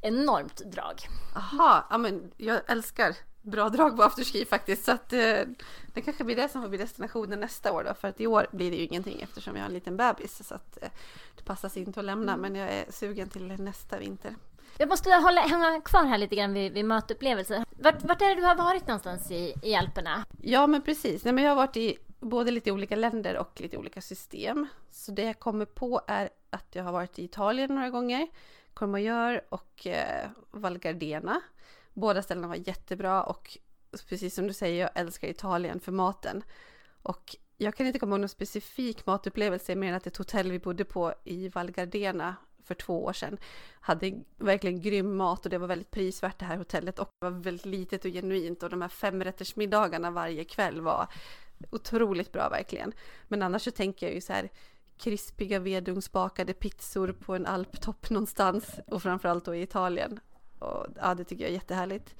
[0.00, 0.94] enormt drag.
[1.36, 4.84] Aha, ja men jag älskar bra drag på afterski faktiskt.
[4.84, 5.40] Så att eh,
[5.94, 7.94] det kanske blir det som får bli destinationen nästa år då.
[7.94, 10.46] För att i år blir det ju ingenting eftersom jag har en liten bebis.
[10.48, 10.88] Så att eh,
[11.36, 12.36] det passar sig inte att lämna.
[12.36, 14.34] Men jag är sugen till nästa vinter.
[14.78, 17.64] Jag måste hålla, hänga kvar här lite grann vid, vid mötupplevelser.
[17.70, 20.24] Vart, vart är det du har varit någonstans i, i Alperna?
[20.42, 21.24] Ja men precis.
[21.24, 24.66] Nej, men jag har varit i både lite olika länder och lite olika system.
[24.90, 28.28] Så det jag kommer på är att jag har varit i Italien några gånger.
[28.74, 31.40] Courmayeur och eh, Val Gardena.
[31.96, 33.58] Båda ställena var jättebra och
[34.08, 36.42] precis som du säger, jag älskar Italien för maten.
[37.02, 40.58] Och jag kan inte komma ihåg någon specifik matupplevelse mer än att ett hotell vi
[40.58, 43.38] bodde på i Val Gardena för två år sedan
[43.80, 47.38] hade verkligen grym mat och det var väldigt prisvärt det här hotellet och det var
[47.38, 51.08] väldigt litet och genuint och de här femrättersmiddagarna varje kväll var
[51.70, 52.92] otroligt bra verkligen.
[53.28, 54.48] Men annars så tänker jag ju så här
[54.98, 60.20] krispiga vedugnsbakade pizzor på en alptopp någonstans och framförallt då i Italien.
[60.58, 62.14] Och, ja, det tycker jag är jättehärligt.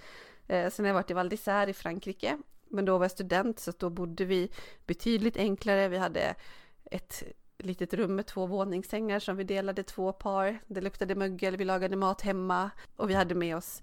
[0.48, 3.58] Eh, sen har jag varit i Val d'Isère i Frankrike, men då var jag student
[3.58, 4.50] så då bodde vi
[4.86, 5.88] betydligt enklare.
[5.88, 6.34] Vi hade
[6.84, 7.22] ett
[7.58, 10.58] litet rum med två våningssängar som vi delade två par.
[10.66, 13.82] Det luktade mögel, vi lagade mat hemma och vi hade med oss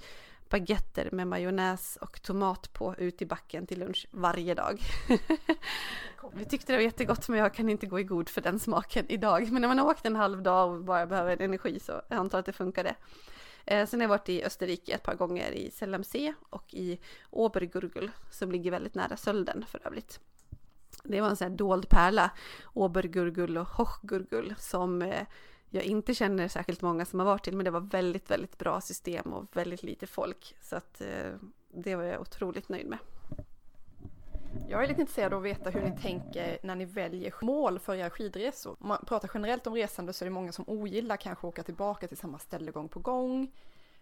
[0.49, 4.79] baguetter med majonnäs och tomat på ut i backen till lunch varje dag.
[6.33, 9.05] vi tyckte det var jättegott men jag kan inte gå i god för den smaken
[9.09, 9.51] idag.
[9.51, 12.39] Men när man har åkt en halv dag och bara behöver energi så jag antar
[12.39, 12.95] att det funkade.
[13.65, 16.99] Eh, sen har jag varit i Österrike ett par gånger i Sellemsee och i
[17.29, 20.19] Obergurgul som ligger väldigt nära Sölden för övrigt.
[21.03, 22.31] Det var en sån här dold pärla,
[22.73, 25.27] Obergurgul och Hochgurgul som eh,
[25.69, 28.81] jag inte känner särskilt många som har varit till men det var väldigt, väldigt bra
[28.81, 30.55] system och väldigt lite folk.
[30.61, 31.33] Så att eh,
[31.73, 32.99] det var jag otroligt nöjd med.
[34.69, 37.95] Jag är lite intresserad av att veta hur ni tänker när ni väljer mål för
[37.95, 38.75] era skidresor.
[38.79, 42.07] Om man pratar generellt om resande så är det många som ogillar kanske åka tillbaka
[42.07, 43.51] till samma ställe gång på gång.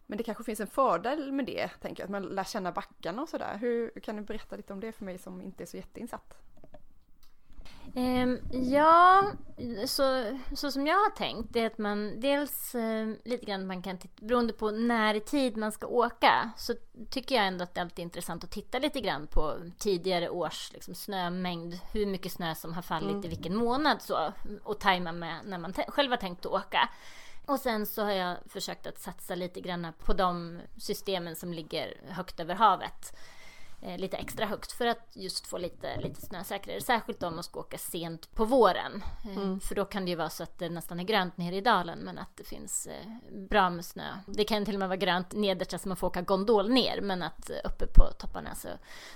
[0.05, 3.21] Men det kanske finns en fördel med det, tänker jag, att man lär känna backarna
[3.21, 3.57] och sådär.
[3.57, 6.33] Hur kan du berätta lite om det för mig som inte är så jätteinsatt?
[7.95, 9.23] Um, ja,
[9.85, 13.81] så, så som jag har tänkt det är att man dels uh, lite grann man
[13.81, 16.73] kan titta, beroende på när i tid man ska åka så
[17.09, 20.71] tycker jag ändå att det alltid är intressant att titta lite grann på tidigare års
[20.73, 23.25] liksom, snömängd, hur mycket snö som har fallit mm.
[23.25, 26.89] i vilken månad så och tajma med när man själv har tänkt att åka.
[27.45, 32.01] Och sen så har jag försökt att satsa lite grann på de systemen som ligger
[32.07, 33.13] högt över havet
[33.97, 36.81] lite extra högt för att just få lite, lite snösäkrare.
[36.81, 39.03] Särskilt om man ska åka sent på våren.
[39.25, 39.59] Eh, mm.
[39.59, 41.99] För då kan det ju vara så att det nästan är grönt nere i dalen
[41.99, 44.17] men att det finns eh, bra med snö.
[44.25, 47.23] Det kan till och med vara grönt nederst så man får åka gondol ner men
[47.23, 48.67] att eh, uppe på topparna så,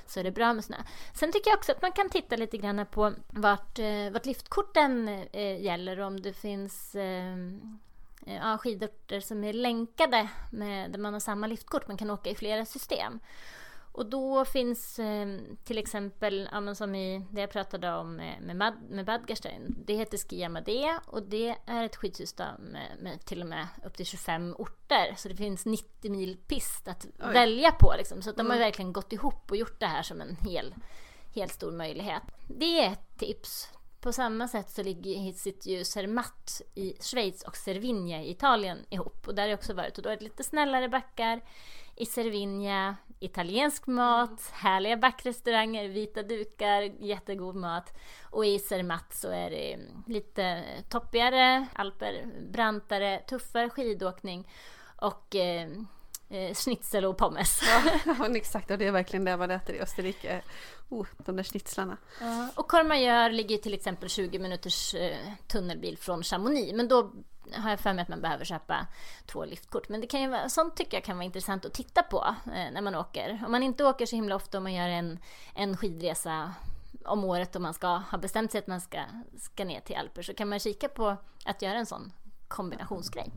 [0.07, 0.77] så är det bra med snö.
[1.13, 5.07] Sen tycker jag också att man kan titta lite grann på vart, eh, vart liftkorten
[5.31, 6.95] eh, gäller om det finns
[8.25, 11.87] ja, skidorter som är länkade med, där man har samma liftkort.
[11.87, 13.19] Man kan åka i flera system.
[13.95, 15.27] Och då finns eh,
[15.63, 19.75] till exempel, ja, som i det jag pratade om med, Bad, med Badgerstein.
[19.85, 23.97] Det heter Ski Amadea och det är ett skidsystem med, med, till och med upp
[23.97, 25.13] till 25 orter.
[25.17, 27.33] Så det finns 90 mil pist att Oj.
[27.33, 27.93] välja på.
[27.97, 28.21] Liksom.
[28.21, 30.75] Så att de har verkligen gått ihop och gjort det här som en hel,
[31.35, 32.23] helt stor möjlighet.
[32.47, 33.69] Det är ett tips.
[34.05, 39.27] På samma sätt så ligger, sitter ju Zermatt i Schweiz och Cervinia i Italien ihop.
[39.27, 39.97] Och där har jag också varit.
[39.97, 41.41] Och då är det lite snällare backar.
[41.95, 47.93] I Cervinia italiensk mat, härliga backrestauranger, vita dukar, jättegod mat.
[48.23, 54.51] Och i Zermatt så är det lite toppigare alper, brantare, tuffare skidåkning
[54.95, 55.69] och eh,
[56.29, 57.61] eh, schnitzel och pommes.
[58.05, 60.41] Ja, exakt, och det är verkligen det man äter i Österrike.
[60.89, 61.97] Oh, de där schnitzlarna.
[62.21, 62.49] Ja.
[62.55, 66.73] Och Courmayeur ligger till exempel 20 minuters eh, tunnelbil från Chamonix.
[66.73, 67.11] Men då
[67.53, 68.87] har jag för mig att man behöver köpa
[69.25, 69.89] två liftkort.
[69.89, 72.71] Men det kan ju vara, sånt tycker jag kan vara intressant att titta på eh,
[72.73, 73.41] när man åker.
[73.45, 75.19] Om man inte åker så himla ofta och man gör en,
[75.55, 76.53] en skidresa
[77.05, 79.01] om året och man ska ha bestämt sig att man ska,
[79.37, 82.11] ska ner till Alper så kan man kika på att göra en sån
[82.47, 83.31] kombinationsgrej.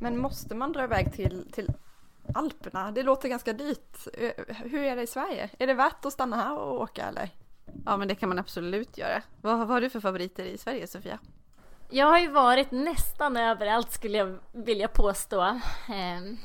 [0.00, 1.72] Men måste man dra iväg till, till
[2.34, 2.90] Alperna?
[2.90, 3.96] Det låter ganska dyrt.
[4.14, 5.50] Eh, hur är det i Sverige?
[5.58, 7.30] Är det värt att stanna här och åka eller?
[7.84, 9.22] Ja men det kan man absolut göra.
[9.40, 11.18] Vad, vad har du för favoriter i Sverige Sofia?
[11.90, 15.60] Jag har ju varit nästan överallt skulle jag vilja påstå.
[15.88, 16.38] Ehm,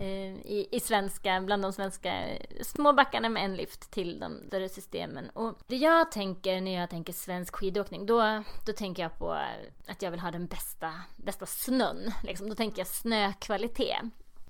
[0.00, 2.24] eh, I, i svenska, bland de svenska
[2.62, 5.30] små backarna med en lift till de större systemen.
[5.30, 9.32] Och det jag tänker när jag tänker svensk skidåkning, då, då tänker jag på
[9.86, 12.12] att jag vill ha den bästa, bästa snön.
[12.22, 12.48] Liksom.
[12.48, 14.02] Då tänker jag snökvalitet.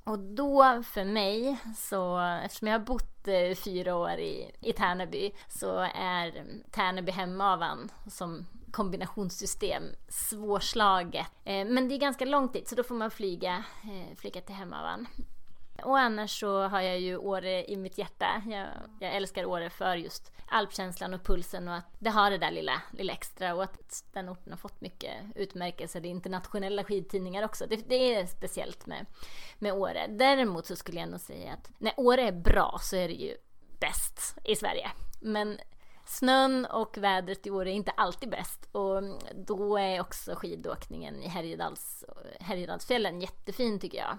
[0.05, 5.33] Och då för mig, så eftersom jag har bott eh, fyra år i, i Tärnaby,
[5.49, 11.27] så är Tärnaby hemavan som kombinationssystem svårslaget.
[11.45, 14.55] Eh, men det är ganska långt dit så då får man flyga, eh, flyga till
[14.55, 15.07] Hemavan.
[15.83, 18.43] Och annars så har jag ju Åre i mitt hjärta.
[18.47, 18.69] Jag,
[19.01, 22.83] jag, älskar Åre för just alpkänslan och pulsen och att det har det där lilla,
[22.93, 27.67] lilla extra och att den orten har fått mycket utmärkelser i internationella skidtidningar också.
[27.67, 29.07] Det, det, är speciellt med,
[29.59, 30.07] med Åre.
[30.09, 33.37] Däremot så skulle jag nog säga att när Åre är bra så är det ju
[33.81, 34.91] bäst i Sverige.
[35.21, 35.59] Men
[36.05, 39.03] snön och vädret i Åre är inte alltid bäst och
[39.35, 42.05] då är också skidåkningen i Härjedals,
[42.41, 44.19] Härjedalsfjällen jättefin tycker jag.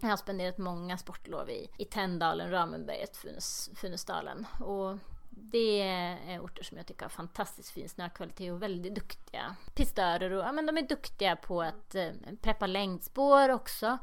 [0.00, 4.98] Jag har spenderat många sportlov i, i Tänndalen, Ramenberget, Funäs, Funäsdalen och
[5.36, 10.30] det är orter som jag tycker har fantastiskt fin snökvalitet och väldigt duktiga pistörer.
[10.30, 12.10] Och, ja, men de är duktiga på att eh,
[12.42, 13.98] preppa längdspår också.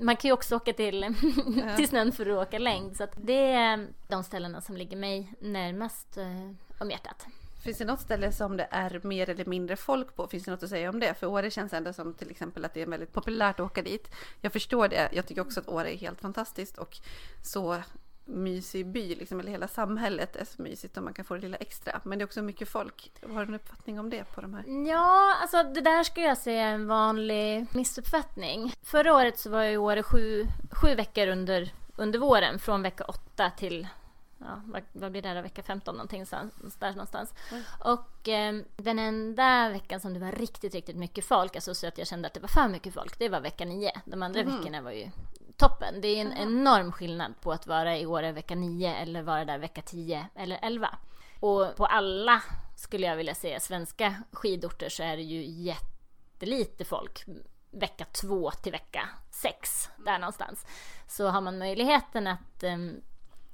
[0.00, 1.14] Man kan ju också åka till,
[1.76, 2.96] till snön för att åka längd.
[2.96, 7.26] Så det är de ställena som ligger mig närmast eh, om hjärtat.
[7.64, 10.26] Finns det något ställe som det är mer eller mindre folk på?
[10.26, 11.14] Finns det något att säga om det?
[11.14, 14.14] För Åre känns ändå som till exempel att det är väldigt populärt att åka dit.
[14.40, 15.08] Jag förstår det.
[15.12, 16.96] Jag tycker också att Åre är helt fantastiskt och
[17.42, 17.82] så
[18.24, 21.56] mysig by, liksom, eller hela samhället är så mysigt och man kan få det lilla
[21.56, 22.00] extra.
[22.04, 23.12] Men det är också mycket folk.
[23.22, 24.88] Har du en uppfattning om det på de här?
[24.90, 28.74] Ja, alltså det där skulle jag säga är en vanlig missuppfattning.
[28.82, 33.04] Förra året så var jag i Åre sju, sju veckor under, under våren, från vecka
[33.04, 33.88] åtta till
[34.44, 36.36] ja, vad, vad blir det då, vecka 15 någonting så,
[36.78, 37.34] där någonstans.
[37.50, 37.62] Mm.
[37.80, 41.98] Och eh, den enda veckan som det var riktigt, riktigt mycket folk, alltså så att
[41.98, 43.92] jag kände att det var för mycket folk, det var vecka 9.
[44.04, 44.56] De andra mm.
[44.56, 45.10] veckorna var ju
[45.56, 46.00] toppen.
[46.00, 46.42] Det är en mm.
[46.42, 50.58] enorm skillnad på att vara i Åre vecka 9 eller vara där vecka 10 eller
[50.62, 50.98] 11.
[51.40, 52.42] Och på alla,
[52.76, 57.24] skulle jag vilja säga, svenska skidorter så är det ju jättelite folk
[57.70, 60.66] vecka 2 till vecka 6, där någonstans.
[61.08, 63.00] Så har man möjligheten att um,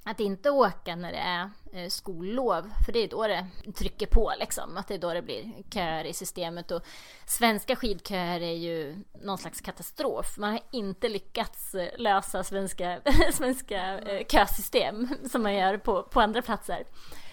[0.04, 4.32] att inte åka när det är eh, skollov, för det är då det trycker på
[4.40, 6.82] liksom, att det är då det blir köer i systemet och
[7.26, 10.38] svenska skidköer är ju någon slags katastrof.
[10.38, 13.00] Man har inte lyckats eh, lösa svenska,
[13.32, 16.84] svenska eh, kösystem som man gör på, på andra platser.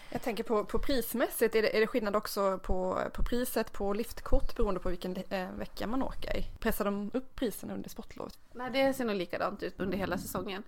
[0.09, 3.93] Jag tänker på, på prismässigt, är det, är det skillnad också på, på priset på
[3.93, 6.45] liftkort beroende på vilken eh, vecka man åker i?
[6.59, 8.39] Pressar de upp priserna under sportlovet?
[8.53, 10.63] Nej, det ser nog likadant ut under hela säsongen.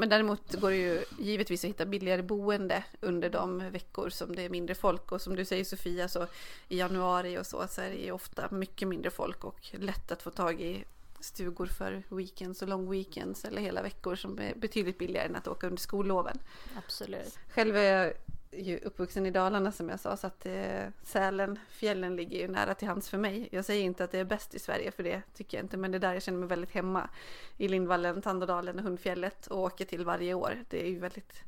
[0.00, 4.42] Men däremot går det ju givetvis att hitta billigare boende under de veckor som det
[4.42, 5.12] är mindre folk.
[5.12, 6.26] Och som du säger Sofia, så
[6.68, 10.22] i januari och så, så är det ju ofta mycket mindre folk och lätt att
[10.22, 10.84] få tag i
[11.20, 15.48] stugor för weekends och long weekends eller hela veckor som är betydligt billigare än att
[15.48, 16.38] åka under skolloven.
[16.76, 17.38] Absolut.
[17.54, 18.12] Själv är jag
[18.52, 22.74] ju uppvuxen i Dalarna som jag sa, så att eh, Sälen, fjällen ligger ju nära
[22.74, 23.48] till hands för mig.
[23.52, 25.90] Jag säger inte att det är bäst i Sverige, för det tycker jag inte, men
[25.90, 27.10] det är där jag känner mig väldigt hemma.
[27.56, 30.64] I Lindvallen, Tandådalen och Hundfjället och åker till varje år.
[30.68, 31.42] Det är ju väldigt,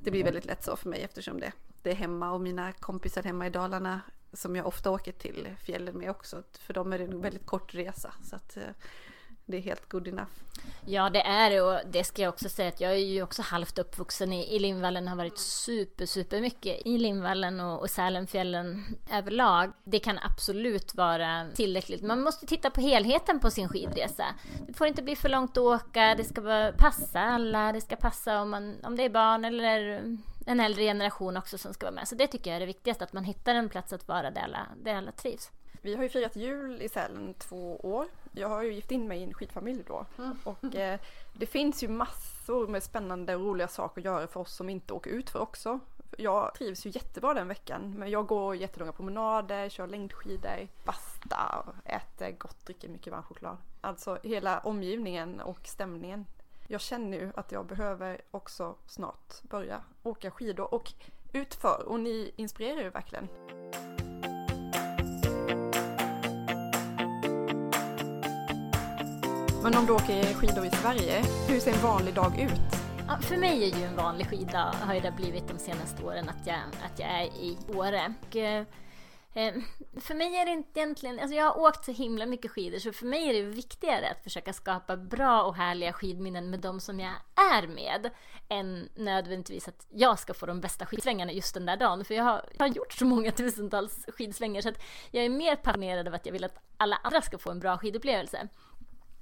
[0.00, 3.22] det blir väldigt lätt så för mig eftersom det, det är hemma och mina kompisar
[3.22, 4.00] hemma i Dalarna
[4.32, 6.42] som jag ofta åker till fjällen med också.
[6.52, 8.14] För dem är det en väldigt kort resa.
[8.22, 8.62] Så att eh,
[9.46, 10.30] det är helt good enough.
[10.86, 13.42] Ja, det är det och det ska jag också säga att jag är ju också
[13.42, 18.84] halvt uppvuxen i, i Lindvallen, har varit super, super mycket i Lindvallen och, och Sälenfjällen
[19.12, 19.72] överlag.
[19.84, 22.02] Det kan absolut vara tillräckligt.
[22.02, 24.24] Man måste titta på helheten på sin skidresa.
[24.66, 28.42] Det får inte bli för långt att åka, det ska passa alla, det ska passa
[28.42, 30.02] om, man, om det är barn eller
[30.46, 32.08] en äldre generation också som ska vara med.
[32.08, 34.42] Så det tycker jag är det viktigaste, att man hittar en plats att vara där
[34.42, 35.50] alla, där alla trivs.
[35.84, 38.06] Vi har ju firat jul i Sälen två år.
[38.32, 40.06] Jag har ju gift in mig i en skidfamilj då.
[40.18, 40.38] Mm.
[40.44, 41.00] Och eh,
[41.32, 44.92] det finns ju massor med spännande och roliga saker att göra för oss som inte
[44.92, 45.80] åker ut för också.
[46.16, 47.94] Jag trivs ju jättebra den veckan.
[47.98, 53.56] Men jag går jättelånga promenader, kör längdskidor, basta, äter gott, dricker mycket varm choklad.
[53.80, 56.26] Alltså hela omgivningen och stämningen.
[56.68, 60.92] Jag känner ju att jag behöver också snart börja åka skidor och
[61.32, 63.28] utför och ni inspirerar ju verkligen.
[69.62, 72.60] Men om du åker skidor i Sverige, hur ser en vanlig dag ut?
[73.08, 76.28] Ja, för mig är ju en vanlig skiddag, har ju det blivit de senaste åren,
[76.28, 78.14] att jag, att jag är i Åre.
[78.28, 78.66] Och, eh,
[79.34, 79.54] eh,
[80.00, 82.92] för mig är det inte egentligen, alltså jag har åkt så himla mycket skidor så
[82.92, 87.00] för mig är det viktigare att försöka skapa bra och härliga skidminnen med de som
[87.00, 87.12] jag
[87.54, 88.10] är med
[88.48, 92.04] än nödvändigtvis att jag ska få de bästa skidsvängarna just den där dagen.
[92.04, 95.56] För jag har, jag har gjort så många tusentals skidsvängar så att jag är mer
[95.56, 98.48] passionerad av att jag vill att alla andra ska få en bra skidupplevelse.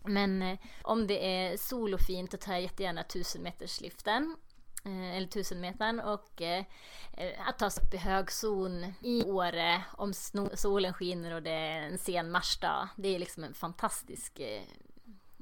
[0.05, 4.37] Men eh, om det är sol och fint då tar jag jättegärna 1000 meters liften.
[4.85, 6.65] Eh, eller 1000 metern och eh,
[7.13, 10.13] eh att ta sig upp i högzon i Åre om
[10.55, 12.89] solen skiner och det är en sen marsdag.
[12.97, 14.63] Det är liksom en fantastisk eh,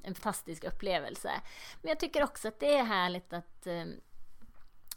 [0.03, 1.31] en fantastisk upplevelse.
[1.83, 3.85] Men jag tycker också att det är härligt att eh,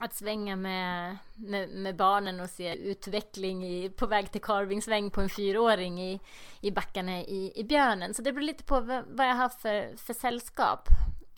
[0.02, 5.22] att svänga med, med, med, barnen och se utveckling i, på väg till carvingsväng på
[5.22, 6.20] en fyraåring i,
[6.62, 8.14] i backarna i, i björnen.
[8.14, 10.88] Så det beror lite på vad, vad jag har för, för sällskap.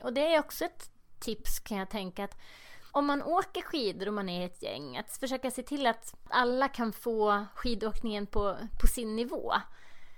[0.04, 0.90] Och det är också ett
[1.20, 2.38] tips kan jag tänka att
[2.92, 6.68] om man åker skidor och man är ett gäng, att försöka se till att alla
[6.68, 9.54] kan få skidåkningen på, på sin nivå.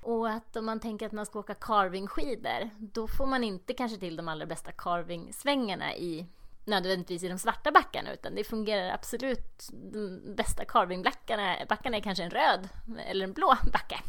[0.01, 3.97] Och att om man tänker att man ska åka carvingskidor, då får man inte kanske
[3.97, 6.27] till de allra bästa carvingsvängarna i
[6.65, 9.69] nödvändigtvis i de svarta backarna utan det fungerar absolut.
[9.71, 12.69] De bästa carvingbackarna backarna är kanske en röd
[13.07, 13.99] eller en blå backe.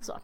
[0.00, 0.18] Så.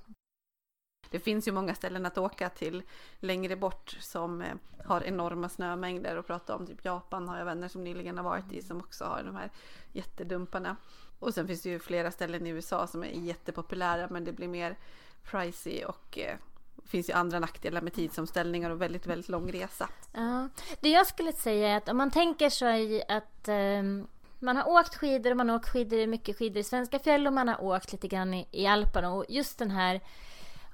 [1.10, 2.82] Det finns ju många ställen att åka till
[3.20, 4.54] längre bort som eh,
[4.84, 8.52] har enorma snömängder och prata om typ Japan har jag vänner som nyligen har varit
[8.52, 9.50] i som också har de här
[9.92, 10.76] jättedumparna.
[11.18, 14.48] Och sen finns det ju flera ställen i USA som är jättepopulära men det blir
[14.48, 14.78] mer
[15.22, 16.36] pricey och eh,
[16.76, 19.88] det finns ju andra nackdelar med tidsomställningar och väldigt, väldigt lång resa.
[20.12, 20.48] Ja,
[20.80, 24.06] det jag skulle säga är att om man tänker sig att um,
[24.38, 27.32] man har åkt skidor och man har åkt skidor, mycket skidor i svenska fjäll och
[27.32, 30.00] man har åkt lite grann i, i Alperna och just den här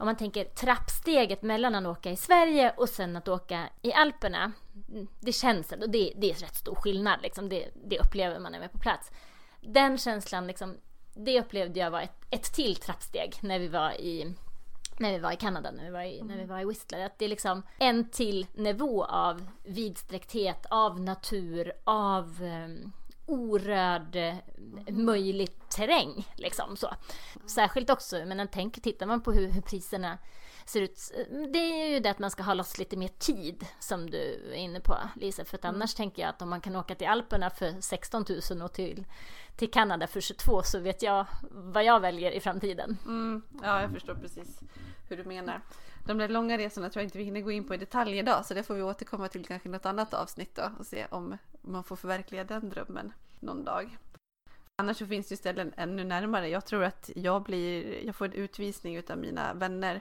[0.03, 4.53] om man tänker trappsteget mellan att åka i Sverige och sen att åka i Alperna.
[4.89, 7.49] Mm, det känns och det, det är rätt stor skillnad liksom.
[7.49, 9.11] Det, det upplever man när man är på plats.
[9.61, 10.77] Den känslan liksom,
[11.15, 14.35] det upplevde jag var ett, ett till trappsteg när vi var i
[15.03, 17.07] när vi var i Kanada, när vi var i, när vi var i Whistler.
[17.07, 22.93] Att det är liksom en till nivå av vidsträckthet, av natur, av, um,
[23.27, 24.35] orörd eh,
[24.89, 26.29] möjlig terräng.
[26.35, 26.95] Liksom, så.
[27.47, 30.19] Särskilt också, men tänk, tittar man på hur, hur priserna
[30.67, 31.13] ser ut.
[31.53, 34.55] Det är ju det att man ska ha loss lite mer tid som du är
[34.55, 35.45] inne på Lisa.
[35.45, 35.75] För att mm.
[35.75, 39.05] annars tänker jag att om man kan åka till Alperna för 16 000 och till,
[39.57, 42.99] till Kanada för 22 så vet jag vad jag väljer i framtiden.
[43.05, 44.61] Mm, ja, jag förstår precis
[45.13, 45.61] hur du menar.
[46.07, 48.47] De där långa resorna tror jag inte vi hinner gå in på i detalj idag
[48.47, 51.85] så det får vi återkomma till kanske något annat avsnitt då och se om man
[51.85, 53.99] får förverkliga den drömmen någon dag.
[54.77, 56.49] Annars så finns det ställen ännu närmare.
[56.49, 60.01] Jag tror att jag blir, jag får en utvisning utav mina vänner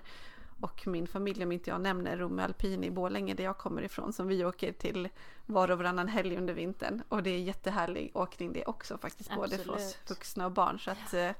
[0.61, 4.13] och min familj, om inte jag nämner Romme Alpin i Bålänge där jag kommer ifrån,
[4.13, 5.09] som vi åker till
[5.45, 7.03] var och varannan helg under vintern.
[7.09, 9.51] Och det är jättehärlig åkning det också faktiskt, Absolut.
[9.51, 10.79] både för oss vuxna och barn.
[10.79, 11.31] Så att eh,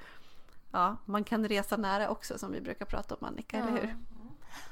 [0.71, 3.67] ja, man kan resa nära också som vi brukar prata om Annika, ja.
[3.67, 3.95] eller hur?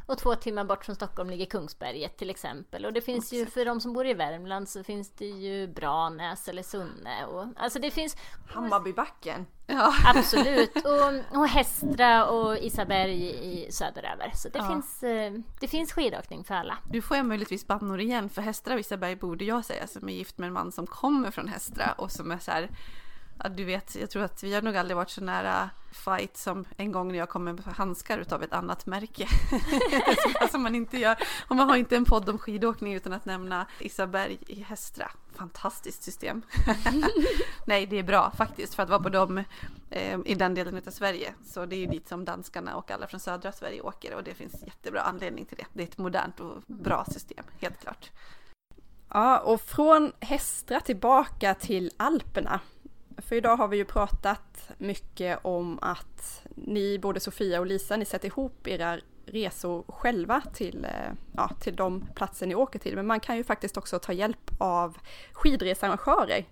[0.06, 2.86] Och två timmar bort från Stockholm ligger Kungsberget till exempel.
[2.86, 3.40] Och det finns Exakt.
[3.42, 7.26] ju för de som bor i Värmland så finns det ju Branäs eller Sunne.
[7.26, 9.46] Och, alltså det finns Hammarbybacken.
[9.68, 9.94] Ja.
[10.06, 10.76] Absolut.
[10.76, 14.32] Och, och Hästra och Isaberg i söderöver.
[14.36, 14.68] Så det, ja.
[14.68, 16.78] finns, eh, det finns skidåkning för alla.
[16.92, 20.14] Nu får jag möjligtvis bannor igen för Hästra och Isaberg borde jag säga som är
[20.14, 22.70] gift med en man som kommer från Hästra och som är så här
[23.44, 26.66] Ja, du vet, jag tror att vi har nog aldrig varit så nära fight som
[26.78, 29.28] en gång när jag kom med handskar utav ett annat märke.
[29.50, 29.60] som
[30.42, 31.18] alltså, man inte gör.
[31.48, 35.12] Och man har inte en podd om skidåkning utan att nämna Isaberg i Hästra.
[35.36, 36.42] Fantastiskt system.
[37.66, 39.44] Nej, det är bra faktiskt för att vara på dem
[39.90, 41.34] eh, i den delen av Sverige.
[41.46, 44.34] Så det är ju dit som danskarna och alla från södra Sverige åker och det
[44.34, 45.66] finns jättebra anledning till det.
[45.74, 48.12] Det är ett modernt och bra system, helt klart.
[49.10, 52.60] Ja, och från Hästra tillbaka till Alperna.
[53.22, 58.06] För idag har vi ju pratat mycket om att ni, både Sofia och Lisa, ni
[58.06, 62.96] sätter ihop era resor själva till, eh, ja, till de platser ni åker till.
[62.96, 64.98] Men man kan ju faktiskt också ta hjälp av
[65.34, 66.46] skidresearrangörer.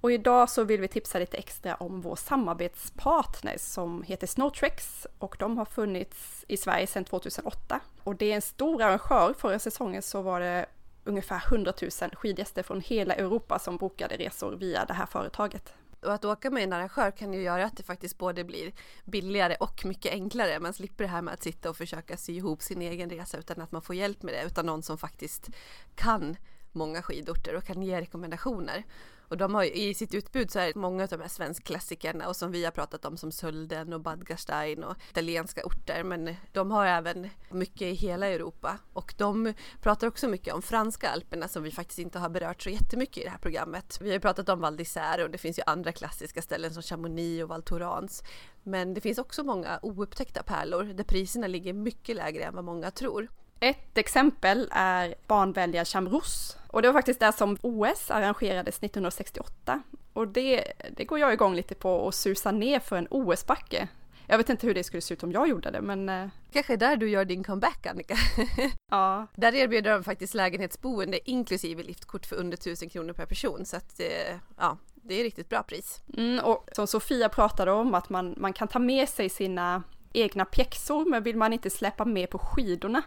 [0.00, 5.36] Och idag så vill vi tipsa lite extra om vår samarbetspartner som heter Snowtrex och
[5.38, 7.80] de har funnits i Sverige sedan 2008.
[8.02, 9.34] Och det är en stor arrangör.
[9.38, 10.66] Förra säsongen så var det
[11.04, 15.74] ungefär 100 000 skidgäster från hela Europa som bokade resor via det här företaget.
[16.02, 18.72] Och att åka med en arrangör kan ju göra att det faktiskt både blir
[19.04, 20.60] billigare och mycket enklare.
[20.60, 23.60] Man slipper det här med att sitta och försöka sy ihop sin egen resa utan
[23.60, 25.50] att man får hjälp med det, utan någon som faktiskt
[25.94, 26.36] kan
[26.72, 28.84] många skidorter och kan ge rekommendationer.
[29.30, 32.36] Och de har i sitt utbud så är det många av de här svenskklassikerna och
[32.36, 36.04] som vi har pratat om som Sölden och Bad Gastein och italienska orter.
[36.04, 41.10] Men de har även mycket i hela Europa och de pratar också mycket om franska
[41.10, 43.98] alperna som vi faktiskt inte har berört så jättemycket i det här programmet.
[44.00, 46.82] Vi har ju pratat om Val d'Isère och det finns ju andra klassiska ställen som
[46.82, 48.22] Chamonix och Val Thorens.
[48.62, 52.90] Men det finns också många oupptäckta pärlor där priserna ligger mycket lägre än vad många
[52.90, 53.28] tror.
[53.60, 56.56] Ett exempel är barnvänliga Chamros.
[56.66, 59.82] Och det var faktiskt där som OS arrangerades 1968.
[60.12, 63.88] Och det, det går jag igång lite på att susa ner för en OS-backe.
[64.26, 66.08] Jag vet inte hur det skulle se ut om jag gjorde det men...
[66.08, 68.14] Eh, Kanske där du gör din comeback Annika?
[68.90, 69.26] ja.
[69.34, 74.00] Där erbjuder de faktiskt lägenhetsboende inklusive liftkort för under 1000 kronor per person så att
[74.00, 76.02] eh, ja, det är riktigt bra pris.
[76.16, 79.82] Mm, och som Sofia pratade om att man, man kan ta med sig sina
[80.12, 83.02] egna pjäxor, men vill man inte släppa med på skidorna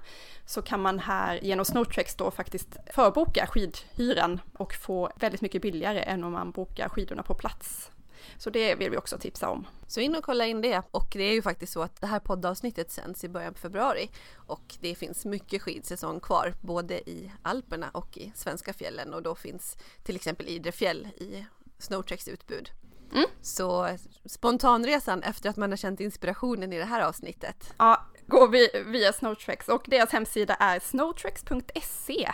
[0.45, 5.99] så kan man här genom Snowtrex då faktiskt förboka skidhyran och få väldigt mycket billigare
[5.99, 7.91] än om man bokar skidorna på plats.
[8.37, 9.67] Så det vill vi också tipsa om.
[9.87, 10.81] Så in och kolla in det.
[10.91, 14.09] Och det är ju faktiskt så att det här poddavsnittet sänds i början på februari
[14.35, 19.35] och det finns mycket skidsäsong kvar både i Alperna och i svenska fjällen och då
[19.35, 21.45] finns till exempel Idre fjäll i
[21.77, 22.69] Snowtreks utbud.
[23.13, 23.25] Mm.
[23.41, 27.73] Så spontanresan efter att man har känt inspirationen i det här avsnittet.
[27.77, 32.31] Ja, går vi via Snowtrex och deras hemsida är snowtrex.se.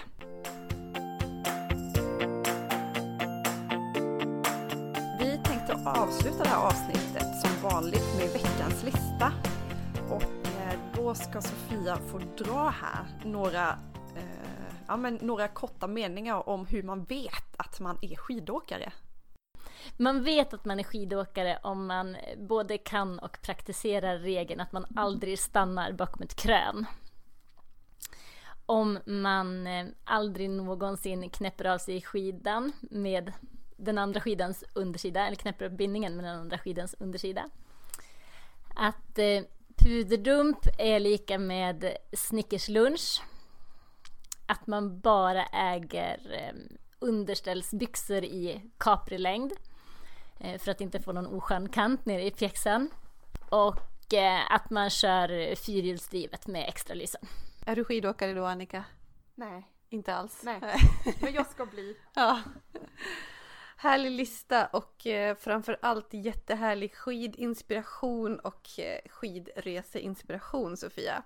[5.20, 9.32] Vi tänkte avsluta det här avsnittet som vanligt med veckans lista.
[10.10, 13.70] Och eh, då ska Sofia få dra här några
[14.16, 18.92] eh, ja, men några korta meningar om hur man vet att man är skidåkare.
[19.98, 24.86] Man vet att man är skidåkare om man både kan och praktiserar regeln att man
[24.96, 26.86] aldrig stannar bakom ett krön.
[28.66, 33.34] Om man eh, aldrig någonsin knäpper av sig skidan med
[33.78, 37.50] den andra skidans undersida, eller knäpper upp bindningen med den andra skidans undersida.
[38.76, 39.44] Att eh,
[39.76, 43.22] puderdump är lika med Snickerslunch.
[44.46, 49.52] Att man bara äger eh, underställsbyxor i Capri-längd.
[50.40, 52.90] Eh, för att inte få någon oskön kant nere i pjäxan.
[53.50, 57.22] Och eh, att man kör fyrhjulsdrivet med extra lysen.
[57.66, 58.84] Är du skidåkare då Annika?
[59.36, 59.68] Nej.
[59.90, 60.42] Inte alls?
[60.44, 60.62] Nej,
[61.22, 61.98] men jag ska bli.
[62.14, 62.40] ja.
[63.78, 71.24] Härlig lista och eh, framför allt jättehärlig skidinspiration och eh, skidreseinspiration Sofia.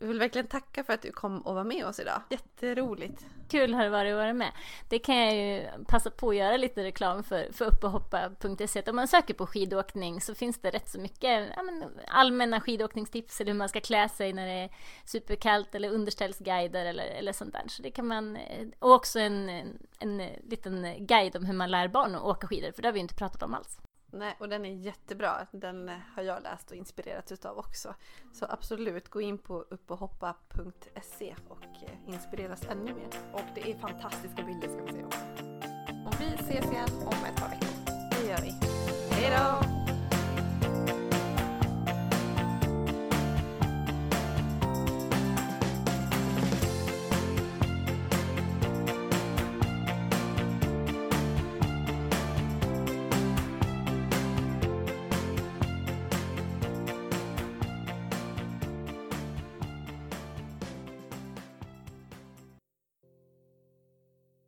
[0.00, 2.22] Jag vill verkligen tacka för att du kom och var med oss idag.
[2.30, 3.26] Jätteroligt.
[3.48, 4.52] Kul har det varit att vara med.
[4.88, 8.82] Det kan jag ju passa på att göra lite reklam för, för uppehoppa.se.
[8.86, 13.40] Om man söker på skidåkning så finns det rätt så mycket ja, men, allmänna skidåkningstips
[13.40, 14.70] eller hur man ska klä sig när det är
[15.04, 17.64] superkallt eller underställsguider eller, eller sånt där.
[17.66, 21.70] Så det kan man, eh, och också en, en, en liten guide om hur man
[21.70, 23.78] lär barn att åka skidor, för det har vi inte pratat om alls.
[24.10, 25.46] Nej, och den är jättebra.
[25.50, 27.94] Den har jag läst och inspirerats utav också.
[28.32, 33.08] Så absolut, gå in på uppochoppa.se och eh, inspireras ännu mer.
[33.32, 35.44] Och det är fantastiska bilder ska vi se också.
[36.06, 37.68] Och vi ses igen om ett par veckor.
[38.10, 38.50] Det gör vi.
[39.10, 39.77] Hej då!